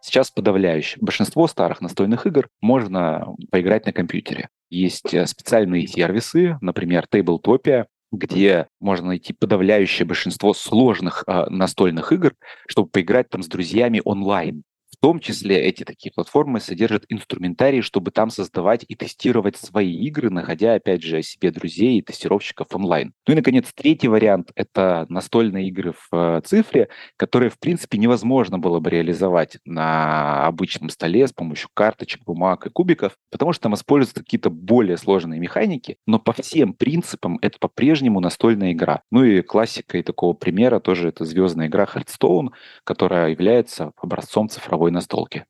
Сейчас 0.00 0.30
подавляющее 0.30 0.98
большинство 1.00 1.48
старых 1.48 1.80
настольных 1.80 2.26
игр 2.26 2.48
можно 2.60 3.26
поиграть 3.50 3.86
на 3.86 3.92
компьютере. 3.92 4.48
Есть 4.70 5.12
э, 5.12 5.26
специальные 5.26 5.86
сервисы, 5.86 6.56
например, 6.60 7.06
Tabletopia, 7.10 7.86
где 8.12 8.68
можно 8.80 9.08
найти 9.08 9.32
подавляющее 9.32 10.06
большинство 10.06 10.54
сложных 10.54 11.24
э, 11.26 11.46
настольных 11.48 12.12
игр, 12.12 12.34
чтобы 12.68 12.90
поиграть 12.90 13.28
там 13.28 13.42
с 13.42 13.48
друзьями 13.48 14.02
онлайн. 14.04 14.62
В 15.04 15.06
том 15.06 15.20
числе 15.20 15.60
эти 15.60 15.84
такие 15.84 16.10
платформы 16.10 16.60
содержат 16.60 17.04
инструментарий, 17.10 17.82
чтобы 17.82 18.10
там 18.10 18.30
создавать 18.30 18.86
и 18.88 18.94
тестировать 18.94 19.54
свои 19.58 19.92
игры, 19.92 20.30
находя, 20.30 20.72
опять 20.72 21.02
же, 21.02 21.20
себе 21.20 21.50
друзей 21.50 21.98
и 21.98 22.02
тестировщиков 22.02 22.68
онлайн. 22.72 23.12
Ну 23.26 23.34
и, 23.34 23.36
наконец, 23.36 23.70
третий 23.74 24.08
вариант— 24.08 24.50
это 24.54 25.04
настольные 25.10 25.68
игры 25.68 25.92
в 25.92 26.08
э, 26.10 26.40
цифре, 26.42 26.88
которые, 27.18 27.50
в 27.50 27.58
принципе, 27.58 27.98
невозможно 27.98 28.58
было 28.58 28.80
бы 28.80 28.88
реализовать 28.88 29.58
на 29.66 30.46
обычном 30.46 30.88
столе 30.88 31.28
с 31.28 31.34
помощью 31.34 31.68
карточек, 31.74 32.24
бумаг 32.24 32.66
и 32.66 32.70
кубиков, 32.70 33.12
потому 33.30 33.52
что 33.52 33.64
там 33.64 33.74
используются 33.74 34.22
какие-то 34.22 34.48
более 34.48 34.96
сложные 34.96 35.38
механики, 35.38 35.98
но 36.06 36.18
по 36.18 36.32
всем 36.32 36.72
принципам 36.72 37.38
это 37.42 37.58
по-прежнему 37.58 38.20
настольная 38.20 38.72
игра. 38.72 39.02
Ну 39.10 39.22
и 39.22 39.42
классикой 39.42 40.02
такого 40.02 40.32
примера 40.32 40.80
тоже 40.80 41.08
это 41.08 41.26
звездная 41.26 41.66
игра 41.66 41.84
Hearthstone, 41.84 42.52
которая 42.84 43.28
является 43.28 43.92
образцом 44.00 44.48
цифровой 44.48 44.93
настолки. 44.94 45.44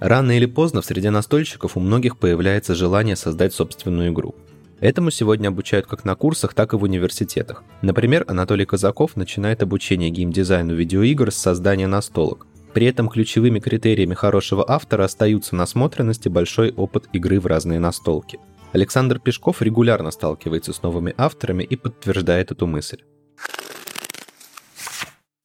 Рано 0.00 0.36
или 0.36 0.46
поздно 0.46 0.80
в 0.80 0.84
среде 0.84 1.10
настольщиков 1.10 1.76
у 1.76 1.80
многих 1.80 2.18
появляется 2.18 2.74
желание 2.74 3.16
создать 3.16 3.52
собственную 3.52 4.12
игру. 4.12 4.34
Этому 4.80 5.10
сегодня 5.10 5.48
обучают 5.48 5.86
как 5.86 6.04
на 6.04 6.14
курсах, 6.14 6.54
так 6.54 6.72
и 6.72 6.76
в 6.76 6.84
университетах. 6.84 7.64
Например, 7.82 8.24
Анатолий 8.28 8.64
Казаков 8.64 9.16
начинает 9.16 9.60
обучение 9.62 10.10
геймдизайну 10.10 10.72
видеоигр 10.74 11.32
с 11.32 11.36
создания 11.36 11.88
настолок. 11.88 12.46
При 12.74 12.86
этом 12.86 13.08
ключевыми 13.08 13.58
критериями 13.58 14.14
хорошего 14.14 14.64
автора 14.70 15.04
остаются 15.04 15.56
насмотренность 15.56 16.26
и 16.26 16.28
большой 16.28 16.70
опыт 16.70 17.08
игры 17.12 17.40
в 17.40 17.46
разные 17.46 17.80
настолки. 17.80 18.38
Александр 18.72 19.18
Пешков 19.18 19.62
регулярно 19.62 20.12
сталкивается 20.12 20.72
с 20.72 20.82
новыми 20.82 21.12
авторами 21.16 21.64
и 21.64 21.74
подтверждает 21.74 22.52
эту 22.52 22.68
мысль. 22.68 23.02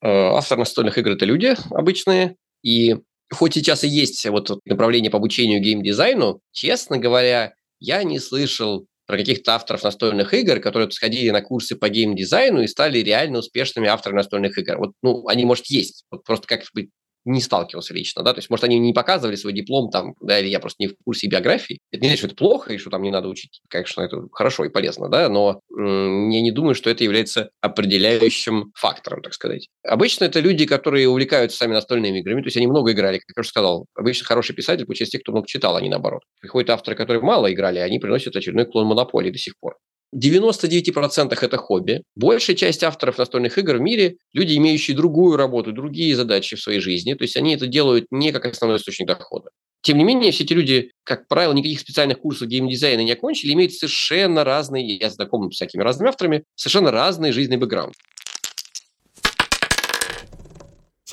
Э, 0.02 0.36
автор 0.36 0.60
настольных 0.60 0.98
игр– 0.98 1.12
это 1.12 1.26
люди 1.26 1.56
обычные, 1.72 2.36
и 2.64 2.96
хоть 3.32 3.54
сейчас 3.54 3.84
и 3.84 3.88
есть 3.88 4.26
вот 4.28 4.60
направление 4.66 5.12
по 5.12 5.18
обучению 5.18 5.62
геймдизайну, 5.62 6.42
честно 6.52 6.98
говоря, 6.98 7.54
я 7.80 8.04
не 8.04 8.20
слышал 8.20 8.88
про 9.06 9.18
каких-то 9.18 9.56
авторов 9.56 9.84
настольных 9.84 10.34
игр, 10.34 10.60
которые 10.60 10.90
сходили 10.92 11.30
на 11.30 11.42
курсы 11.42 11.76
по 11.76 11.90
геймдизайну 11.90 12.62
и 12.62 12.68
стали 12.68 13.00
реально 13.00 13.40
успешными 13.40 13.88
авторами 13.88 14.18
настольных 14.18 14.58
игр. 14.58 14.78
Вот, 14.78 14.94
ну, 15.02 15.28
они, 15.28 15.44
может, 15.46 15.66
есть. 15.68 16.06
Вот 16.10 16.24
просто 16.24 16.48
как 16.48 16.62
бы 16.74 16.90
не 17.26 17.42
сталкивался 17.42 17.94
лично, 17.94 18.24
да, 18.24 18.34
то 18.34 18.40
есть, 18.40 18.50
может, 18.50 18.66
они 18.66 18.80
не 18.80 18.94
показывали 18.94 19.36
свой 19.36 19.54
диплом 19.54 19.90
там, 19.90 20.16
да, 20.22 20.40
или 20.40 20.48
я 20.48 20.60
просто 20.60 20.84
не 20.84 20.88
в 20.90 20.96
курсе 21.06 21.28
биографии. 21.28 21.80
Это 21.92 22.02
не 22.02 22.08
значит, 22.10 22.20
что 22.20 22.28
это 22.28 22.36
плохо 22.36 22.74
и 22.74 22.78
что 22.78 22.90
там 22.90 23.02
не 23.04 23.12
надо 23.12 23.28
учить. 23.30 23.62
Конечно, 23.70 24.02
это 24.02 24.18
хорошо 24.32 24.66
и 24.66 24.70
полезно, 24.70 25.10
да, 25.10 25.30
но 25.30 25.62
м- 25.78 26.30
я 26.30 26.42
не 26.42 26.52
думаю, 26.52 26.76
что 26.76 26.90
это 26.90 27.04
является 27.04 27.50
определяющим 27.62 28.72
фактором, 28.76 29.22
так 29.22 29.34
сказать. 29.34 29.70
Обычно 29.84 30.26
это 30.26 30.40
люди, 30.40 30.66
которые 30.66 31.08
увлекаются 31.08 31.58
сами 31.58 31.74
настольными 31.74 32.20
играми, 32.20 32.42
то 32.42 32.48
есть 32.48 32.58
они 32.58 32.68
много 32.68 32.92
играли, 32.92 33.18
как 33.20 33.36
я 33.36 33.42
уже 33.42 33.50
сказал. 33.50 33.86
Обычно 33.96 34.26
хороший 34.26 34.56
писатель 34.56 34.86
получается 34.86 35.14
тех, 35.14 35.22
кто 35.22 35.32
много 35.32 35.48
читал, 35.48 35.76
а 35.76 35.82
не 35.82 35.90
наоборот. 35.90 36.24
Приходят 36.42 36.70
авторы, 36.70 36.96
которые 36.98 37.22
мало 37.24 37.52
играли, 37.54 37.80
они 37.80 38.00
приносят 38.00 38.36
очередной 38.36 38.66
клон 38.66 38.88
монополии 38.88 39.32
до 39.32 39.38
сих 39.38 39.58
пор. 39.60 39.78
99% 40.14 41.38
это 41.42 41.58
хобби. 41.58 42.04
Большая 42.16 42.56
часть 42.56 42.84
авторов 42.84 43.18
настольных 43.18 43.58
игр 43.58 43.78
в 43.78 43.82
мире– 43.82 44.18
люди, 44.34 44.56
имеющие 44.56 44.96
другую 44.96 45.38
работу, 45.38 45.72
другие 45.72 46.16
задачи 46.16 46.56
в 46.56 46.62
своей 46.62 46.80
жизни. 46.80 47.14
То 47.14 47.24
есть 47.24 47.36
они 47.36 47.56
это 47.56 47.68
делают 47.68 48.06
не 48.12 48.32
как 48.32 48.46
основной 48.46 48.78
источник 48.78 49.08
дохода. 49.08 49.50
Тем 49.82 49.98
не 49.98 50.06
менее, 50.06 50.32
все 50.32 50.46
эти 50.46 50.54
люди, 50.54 50.92
как 51.04 51.28
правило, 51.28 51.52
никаких 51.52 51.80
специальных 51.82 52.20
курсов 52.20 52.48
геймдизайна 52.48 53.02
не 53.02 53.12
окончили, 53.12 53.52
имеют 53.52 53.74
совершенно 53.74 54.46
разные, 54.46 54.96
я 54.96 55.10
знаком 55.10 55.52
с 55.52 55.56
всякими 55.56 55.82
разными 55.84 56.08
авторами, 56.08 56.44
совершенно 56.56 56.90
разный 56.90 57.34
жизненный 57.34 57.58
бэкграунд. 57.58 57.94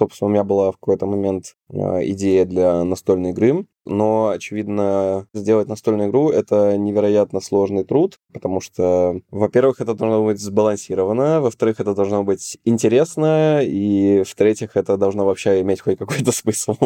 Собственно, 0.01 0.29
у 0.29 0.33
меня 0.33 0.45
была 0.45 0.73
в 0.73 0.77
какой-то 0.79 1.05
момент 1.05 1.57
а, 1.71 1.99
идея 2.03 2.47
для 2.47 2.85
настольной 2.85 3.33
игры, 3.33 3.67
но, 3.85 4.29
очевидно, 4.31 5.27
сделать 5.35 5.69
настольную 5.69 6.09
игру— 6.09 6.31
это 6.31 6.79
невероятно 6.79 7.41
сложный 7.41 7.85
труд, 7.85 8.19
потому 8.33 8.63
что, 8.63 9.21
во-первых, 9.31 9.83
это 9.83 9.93
должно 9.93 10.25
быть 10.25 10.41
сбалансировано, 10.41 11.43
во-вторых, 11.43 11.81
это 11.81 11.95
должно 11.95 12.25
быть 12.25 12.57
интересно, 12.65 13.61
и, 13.63 14.23
в-третьих, 14.23 14.75
это 14.75 14.97
должно 14.97 15.27
вообще 15.27 15.61
иметь 15.61 15.83
хоть 15.83 15.99
какой-то 15.99 16.33
смысл. 16.33 16.77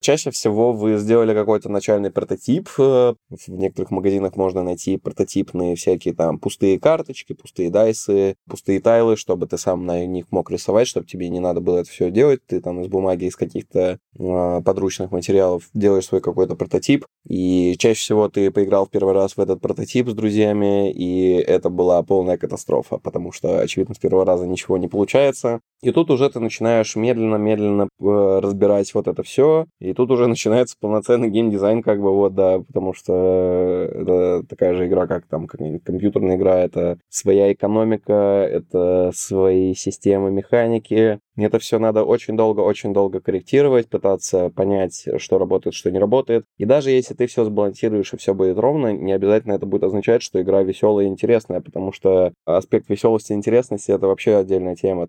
Чаще 0.00 0.30
всего 0.30 0.72
вы 0.72 0.98
сделали 0.98 1.34
какой-то 1.34 1.68
начальный 1.68 2.10
прототип. 2.10 2.68
Э, 2.78 3.14
в 3.30 3.48
некоторых 3.48 3.90
магазинах 3.90 4.36
можно 4.36 4.62
найти 4.62 4.98
прототипные 4.98 5.74
всякие 5.74 6.14
там 6.14 6.38
пустые 6.38 6.78
карточки, 6.78 7.32
пустые 7.32 7.70
дайсы, 7.70 8.36
пустые 8.48 8.80
тайлы, 8.80 9.16
чтобы 9.16 9.46
ты 9.46 9.58
сам 9.58 9.86
на 9.86 10.04
них 10.06 10.26
мог 10.30 10.50
рисовать, 10.50 10.86
чтобы 10.86 11.06
тебе 11.06 11.28
не 11.28 11.40
надо 11.40 11.60
было 11.60 11.78
это 11.78 11.90
все 11.90 12.10
делать. 12.10 12.40
Ты 12.46 12.60
там 12.60 12.80
из 12.82 12.88
бумаги, 12.88 13.24
из 13.24 13.36
каких-то 13.36 13.98
э, 14.18 14.62
подручных 14.64 15.10
материалов 15.10 15.68
делаешь 15.74 16.06
свой 16.06 16.20
какой-то 16.20 16.54
прототип. 16.56 17.06
И 17.28 17.74
чаще 17.78 18.00
всего 18.00 18.28
ты 18.28 18.50
поиграл 18.50 18.86
в 18.86 18.90
первый 18.90 19.14
раз 19.14 19.36
в 19.36 19.40
этот 19.40 19.60
прототип 19.60 20.08
с 20.08 20.14
друзьями, 20.14 20.92
и 20.92 21.32
это 21.32 21.70
была 21.70 22.02
полная 22.02 22.36
катастрофа, 22.36 22.98
потому 22.98 23.32
что, 23.32 23.60
очевидно, 23.60 23.94
с 23.94 23.98
первого 23.98 24.24
раза 24.24 24.46
ничего 24.46 24.76
не 24.76 24.88
получается. 24.88 25.60
И 25.82 25.90
тут 25.90 26.10
уже 26.10 26.30
ты 26.30 26.38
начинаешь 26.40 26.94
медленно-медленно 26.96 27.88
э, 28.00 28.40
разбирать 28.40 28.94
вот 28.94 29.08
это 29.08 29.22
все, 29.22 29.66
и 29.86 29.94
тут 29.94 30.10
уже 30.10 30.26
начинается 30.26 30.76
полноценный 30.80 31.30
геймдизайн, 31.30 31.82
как 31.82 32.00
бы 32.00 32.12
вот, 32.12 32.34
да, 32.34 32.58
потому 32.58 32.92
что 32.92 33.88
это 33.92 34.42
такая 34.48 34.74
же 34.74 34.86
игра, 34.86 35.06
как 35.06 35.26
там 35.26 35.46
компьютерная 35.46 36.36
игра, 36.36 36.58
это 36.58 36.98
своя 37.08 37.52
экономика, 37.52 38.46
это 38.50 39.12
свои 39.14 39.74
системы 39.74 40.30
механики. 40.30 41.20
Это 41.36 41.58
все 41.58 41.78
надо 41.78 42.02
очень 42.02 42.36
долго, 42.36 42.60
очень 42.60 42.94
долго 42.94 43.20
корректировать, 43.20 43.88
пытаться 43.88 44.48
понять, 44.48 45.06
что 45.18 45.38
работает, 45.38 45.74
что 45.74 45.90
не 45.90 45.98
работает. 45.98 46.46
И 46.56 46.64
даже 46.64 46.90
если 46.90 47.12
ты 47.14 47.26
все 47.26 47.44
сбалансируешь 47.44 48.14
и 48.14 48.16
все 48.16 48.32
будет 48.32 48.58
ровно, 48.58 48.92
не 48.94 49.12
обязательно 49.12 49.52
это 49.52 49.66
будет 49.66 49.84
означать, 49.84 50.22
что 50.22 50.40
игра 50.40 50.62
веселая 50.62 51.06
и 51.06 51.08
интересная, 51.08 51.60
потому 51.60 51.92
что 51.92 52.32
аспект 52.46 52.88
веселости 52.88 53.32
и 53.32 53.36
интересности 53.36 53.90
это 53.90 54.06
вообще 54.06 54.36
отдельная 54.36 54.76
тема. 54.76 55.08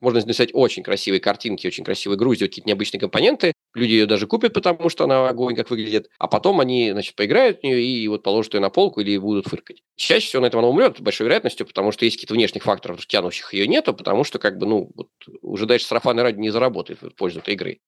Можно 0.00 0.20
написать 0.20 0.50
очень 0.52 0.82
красивые 0.82 1.20
картинки, 1.20 1.66
очень 1.66 1.84
красивую 1.84 2.18
игру, 2.18 2.34
сделать 2.34 2.52
какие-то 2.52 2.68
необычные 2.68 3.00
компоненты. 3.00 3.52
Люди 3.74 3.92
ее 3.92 4.06
даже 4.06 4.26
купят, 4.26 4.52
потому 4.52 4.88
что 4.88 5.04
она 5.04 5.28
огонь 5.28 5.54
как 5.54 5.70
выглядит. 5.70 6.10
А 6.18 6.28
потом 6.28 6.60
они, 6.60 6.90
значит, 6.92 7.16
поиграют 7.16 7.60
в 7.60 7.62
нее 7.64 7.82
и 7.82 8.06
вот 8.08 8.22
положат 8.22 8.54
ее 8.54 8.60
на 8.60 8.70
полку 8.70 9.00
или 9.00 9.16
будут 9.16 9.46
фыркать. 9.46 9.82
Чаще 9.96 10.26
всего 10.26 10.42
на 10.42 10.46
этом 10.46 10.60
она 10.60 10.68
умрет 10.68 10.98
с 10.98 11.00
большой 11.00 11.26
вероятностью, 11.26 11.66
потому 11.66 11.92
что 11.92 12.04
есть 12.04 12.16
какие-то 12.16 12.34
внешних 12.34 12.62
факторов, 12.62 13.06
тянущих 13.06 13.54
ее 13.54 13.66
нету, 13.66 13.94
потому 13.94 14.24
что, 14.24 14.38
как 14.38 14.58
бы, 14.58 14.66
ну, 14.66 14.90
вот, 14.94 15.08
уже 15.42 15.66
дальше 15.66 15.86
сарафанный 15.86 16.22
ради 16.22 16.38
не 16.38 16.50
заработает 16.50 17.00
в 17.00 17.10
пользу 17.10 17.40
этой 17.40 17.54
игры. 17.54 17.78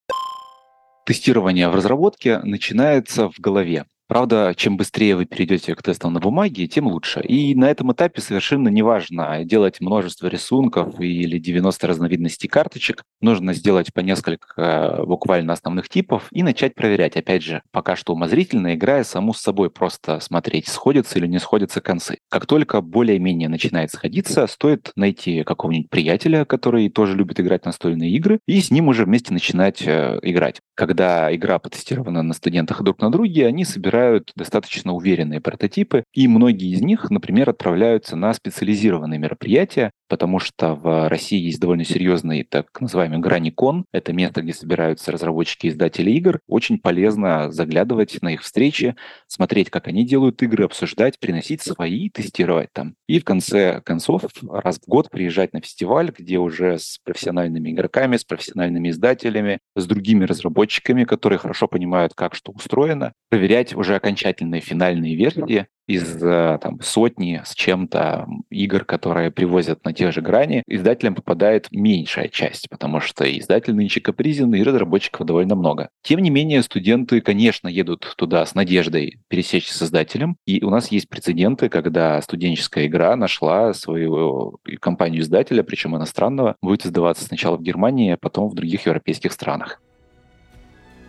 Тестирование 1.07 1.68
в 1.68 1.75
разработке 1.75 2.38
начинается 2.40 3.31
в 3.31 3.38
голове. 3.38 3.87
Правда, 4.09 4.55
чем 4.57 4.79
быстрее 4.79 5.16
вы 5.16 5.27
перейдете 5.27 5.75
к 5.75 5.83
тестам 5.83 6.14
на 6.14 6.21
бумаге, 6.21 6.66
тем 6.66 6.87
лучше. 6.87 7.21
И 7.21 7.55
на 7.55 7.71
этом 7.71 7.92
этапе 7.92 8.23
совершенно 8.23 8.68
не 8.68 8.81
важно 8.81 9.44
делать 9.44 9.83
множество 9.83 10.29
рисунков 10.29 10.99
или 10.99 11.38
90 11.38 11.87
разновидностей 11.87 12.49
карточек. 12.49 13.05
Нужно 13.21 13.53
сделать 13.53 13.92
по 13.92 14.01
несколько 14.01 14.49
э, 14.57 15.05
буквально 15.05 15.53
основных 15.53 15.90
типов 15.90 16.29
и 16.33 16.42
начать 16.42 16.75
проверять. 16.75 17.16
Опять 17.18 17.42
же, 17.42 17.61
пока 17.71 17.97
что 17.97 18.14
умозрительно, 18.14 18.75
играя 18.75 19.05
саму 19.05 19.35
с 19.35 19.42
собой, 19.42 19.68
просто 19.68 20.21
смотреть, 20.21 20.68
сходятся 20.68 21.18
или 21.18 21.27
не 21.27 21.38
сходятся 21.38 21.83
концы. 21.83 22.16
Как 22.31 22.47
только 22.47 22.81
более-менее 22.81 23.51
начинает 23.51 23.90
сходиться, 23.90 24.47
стоит 24.47 24.90
найти 24.97 25.42
какого-нибудь 25.42 25.90
приятеля, 25.90 26.47
который 26.47 26.88
тоже 26.88 27.14
любит 27.14 27.40
играть 27.40 27.66
настольные 27.66 28.11
игры, 28.12 28.40
и 28.47 28.59
с 28.59 28.71
ним 28.71 28.88
уже 28.88 29.05
вместе 29.05 29.35
начинать 29.35 29.83
э, 29.87 30.18
играть. 30.23 30.62
Когда 30.75 31.35
игра 31.35 31.59
потестирована 31.59 32.23
на 32.23 32.33
студентах 32.33 32.83
друг 32.83 33.03
на 33.03 33.12
друге, 33.12 33.47
они 33.47 33.66
собирают 33.66 33.98
собирают 33.99 34.33
достаточно 34.37 34.93
уверенные 34.93 35.41
прототипы, 35.41 36.05
и 36.15 36.29
многие 36.29 36.71
из 36.73 36.81
них, 36.81 37.11
например, 37.11 37.51
отправляются 37.51 38.17
на 38.17 38.33
специализированные 38.33 39.19
мероприятия, 39.19 39.91
потому 40.09 40.38
что 40.38 40.75
в 40.75 41.09
России 41.09 41.40
есть 41.40 41.61
довольно 41.61 41.85
серьезный 41.85 42.42
так 42.42 42.81
называемый 42.81 43.18
Граникон. 43.18 43.85
Это 43.92 44.12
место, 44.12 44.42
где 44.42 44.53
собираются 44.53 45.12
разработчики 45.12 45.66
и 45.66 45.68
издатели 45.71 46.11
игр. 46.12 46.40
Очень 46.47 46.79
полезно 46.79 47.53
заглядывать 47.53 48.21
на 48.23 48.35
их 48.35 48.42
встречи, 48.42 48.97
смотреть, 49.27 49.71
как 49.71 49.88
они 49.88 50.07
делают 50.07 50.42
игры, 50.42 50.64
обсуждать, 50.64 51.18
приносить 51.18 51.62
свои, 51.62 52.11
тестировать 52.11 52.73
там. 52.73 52.94
И 53.07 53.21
в 53.21 53.25
конце 53.25 53.81
концов 53.83 54.25
раз 54.51 54.79
в 54.79 54.88
год 54.88 55.11
приезжать 55.11 55.53
на 55.53 55.61
фестиваль, 55.61 56.12
где 56.16 56.38
уже 56.38 56.79
с 56.79 56.99
профессиональными 57.05 57.71
игроками, 57.71 58.16
с 58.16 58.25
профессиональными 58.25 58.90
издателями, 58.90 59.61
с 59.77 59.87
другими 59.87 60.25
разработчиками, 60.25 61.05
которые 61.05 61.38
хорошо 61.38 61.68
понимают, 61.68 62.14
как 62.14 62.35
что 62.35 62.53
устроено, 62.53 63.12
проверять 63.29 63.75
уже 63.75 63.94
окончательные 63.94 64.61
финальные 64.61 65.14
версии, 65.14 65.66
из 65.88 66.22
э, 66.22 66.59
там, 66.62 66.81
сотни 66.83 67.40
с 67.44 67.55
чем-то 67.55 68.29
игр, 68.51 68.85
которые 68.85 69.31
привозят 69.31 69.85
на 69.85 69.92
те 69.92 70.12
же 70.12 70.20
грани, 70.20 70.62
издателям 70.68 71.14
попадает 71.14 71.68
меньшая 71.72 72.29
часть, 72.29 72.68
потому 72.68 73.01
что 73.01 73.24
издатель 73.24 73.74
нынче 73.74 74.01
капризен, 74.01 74.55
и 74.55 74.62
разработчиков 74.62 75.27
довольно 75.27 75.57
много. 75.57 75.88
Тем 76.03 76.20
не 76.20 76.31
менее, 76.31 76.62
студенты, 76.62 77.20
конечно, 77.22 77.68
едут 77.68 78.14
туда 78.16 78.44
с 78.44 78.55
надеждой 78.55 79.20
пересечься 79.29 79.77
с 79.77 79.83
издателем, 79.83 80.37
и 80.46 80.62
у 80.62 80.70
нас 80.70 80.92
есть 80.92 81.09
прецеденты, 81.09 81.70
когда 81.70 82.20
студенческая 82.20 82.87
игра 82.87 83.16
нашла 83.16 83.72
свою 83.72 84.59
компанию 84.81 85.22
издателя, 85.22 85.62
причем 85.62 85.96
иностранного, 85.96 86.57
будет 86.61 86.85
издаваться 86.85 87.24
сначала 87.24 87.57
в 87.57 87.62
Германии, 87.62 88.12
а 88.12 88.18
потом 88.18 88.51
в 88.51 88.55
других 88.55 88.85
европейских 88.85 89.33
странах. 89.33 89.81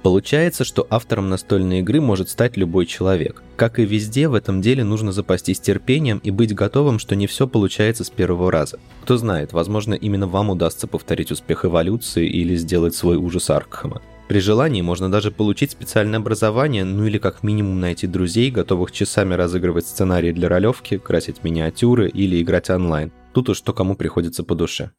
Получается, 0.01 0.63
что 0.63 0.87
автором 0.89 1.29
настольной 1.29 1.79
игры 1.79 1.99
может 1.99 2.29
стать 2.29 2.55
любой 2.55 2.85
человек. 2.85 3.43
Как 3.57 3.79
и 3.79 3.85
везде, 3.85 4.29
в 4.29 4.33
этом 4.33 4.61
деле 4.61 4.83
нужно 4.83 5.11
запастись 5.11 5.59
терпением 5.59 6.19
и 6.23 6.31
быть 6.31 6.55
готовым, 6.55 6.99
что 6.99 7.15
не 7.15 7.27
все 7.27 7.47
получается 7.47 8.05
с 8.05 8.09
первого 8.09 8.49
раза. 8.49 8.79
Кто 9.03 9.17
знает, 9.17 9.51
возможно, 9.51 9.93
именно 9.93 10.27
вам 10.27 10.51
удастся 10.51 10.87
повторить 10.87 11.31
успех 11.31 11.65
эволюции 11.65 12.27
или 12.27 12.55
сделать 12.55 12.95
свой 12.95 13.17
ужас 13.17 13.49
Аркхема. 13.49 14.01
При 14.29 14.39
желании 14.39 14.81
можно 14.81 15.11
даже 15.11 15.31
получить 15.31 15.71
специальное 15.71 16.19
образование, 16.19 16.85
ну 16.85 17.05
или 17.05 17.17
как 17.17 17.41
минимум 17.41 17.79
найти 17.79 18.05
друзей, 18.05 18.51
готовых 18.51 18.91
часами 18.91 19.33
разыгрывать 19.33 19.87
сценарии 19.87 20.31
для 20.31 20.47
ролевки, 20.47 20.99
красить 20.99 21.43
миниатюры 21.43 22.07
или 22.07 22.41
играть 22.41 22.69
онлайн. 22.69 23.11
Тут 23.33 23.49
уж 23.49 23.57
что 23.57 23.73
кому 23.73 23.95
приходится 23.95 24.43
по 24.43 24.55
душе. 24.55 24.91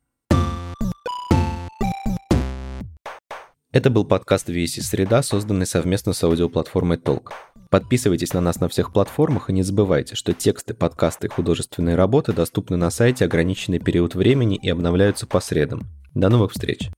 Это 3.73 3.89
был 3.89 4.05
подкаст 4.05 4.49
VC 4.49 4.83
Среда, 4.83 5.23
созданный 5.23 5.65
совместно 5.65 6.13
с 6.13 6.25
аудиоплатформой 6.25 6.97
Толк. 6.97 7.33
Подписывайтесь 7.71 8.33
на 8.33 8.41
нас 8.41 8.59
на 8.59 8.69
всех 8.69 8.93
платформах 8.93 9.49
и 9.49 9.53
не 9.53 9.63
забывайте, 9.63 10.17
что 10.17 10.33
тексты, 10.33 10.75
подкасты 10.75 11.29
и 11.29 11.31
художественные 11.31 11.95
работы 11.95 12.33
доступны 12.33 12.77
на 12.77 12.91
сайте 12.91 13.27
ограниченный 13.27 13.79
период 13.79 14.17
времени 14.17 14.59
и 14.61 14.69
обновляются 14.69 15.29
по 15.29 15.39
средам. 15.39 15.83
До 16.15 16.29
новых 16.29 16.51
встреч! 16.51 16.91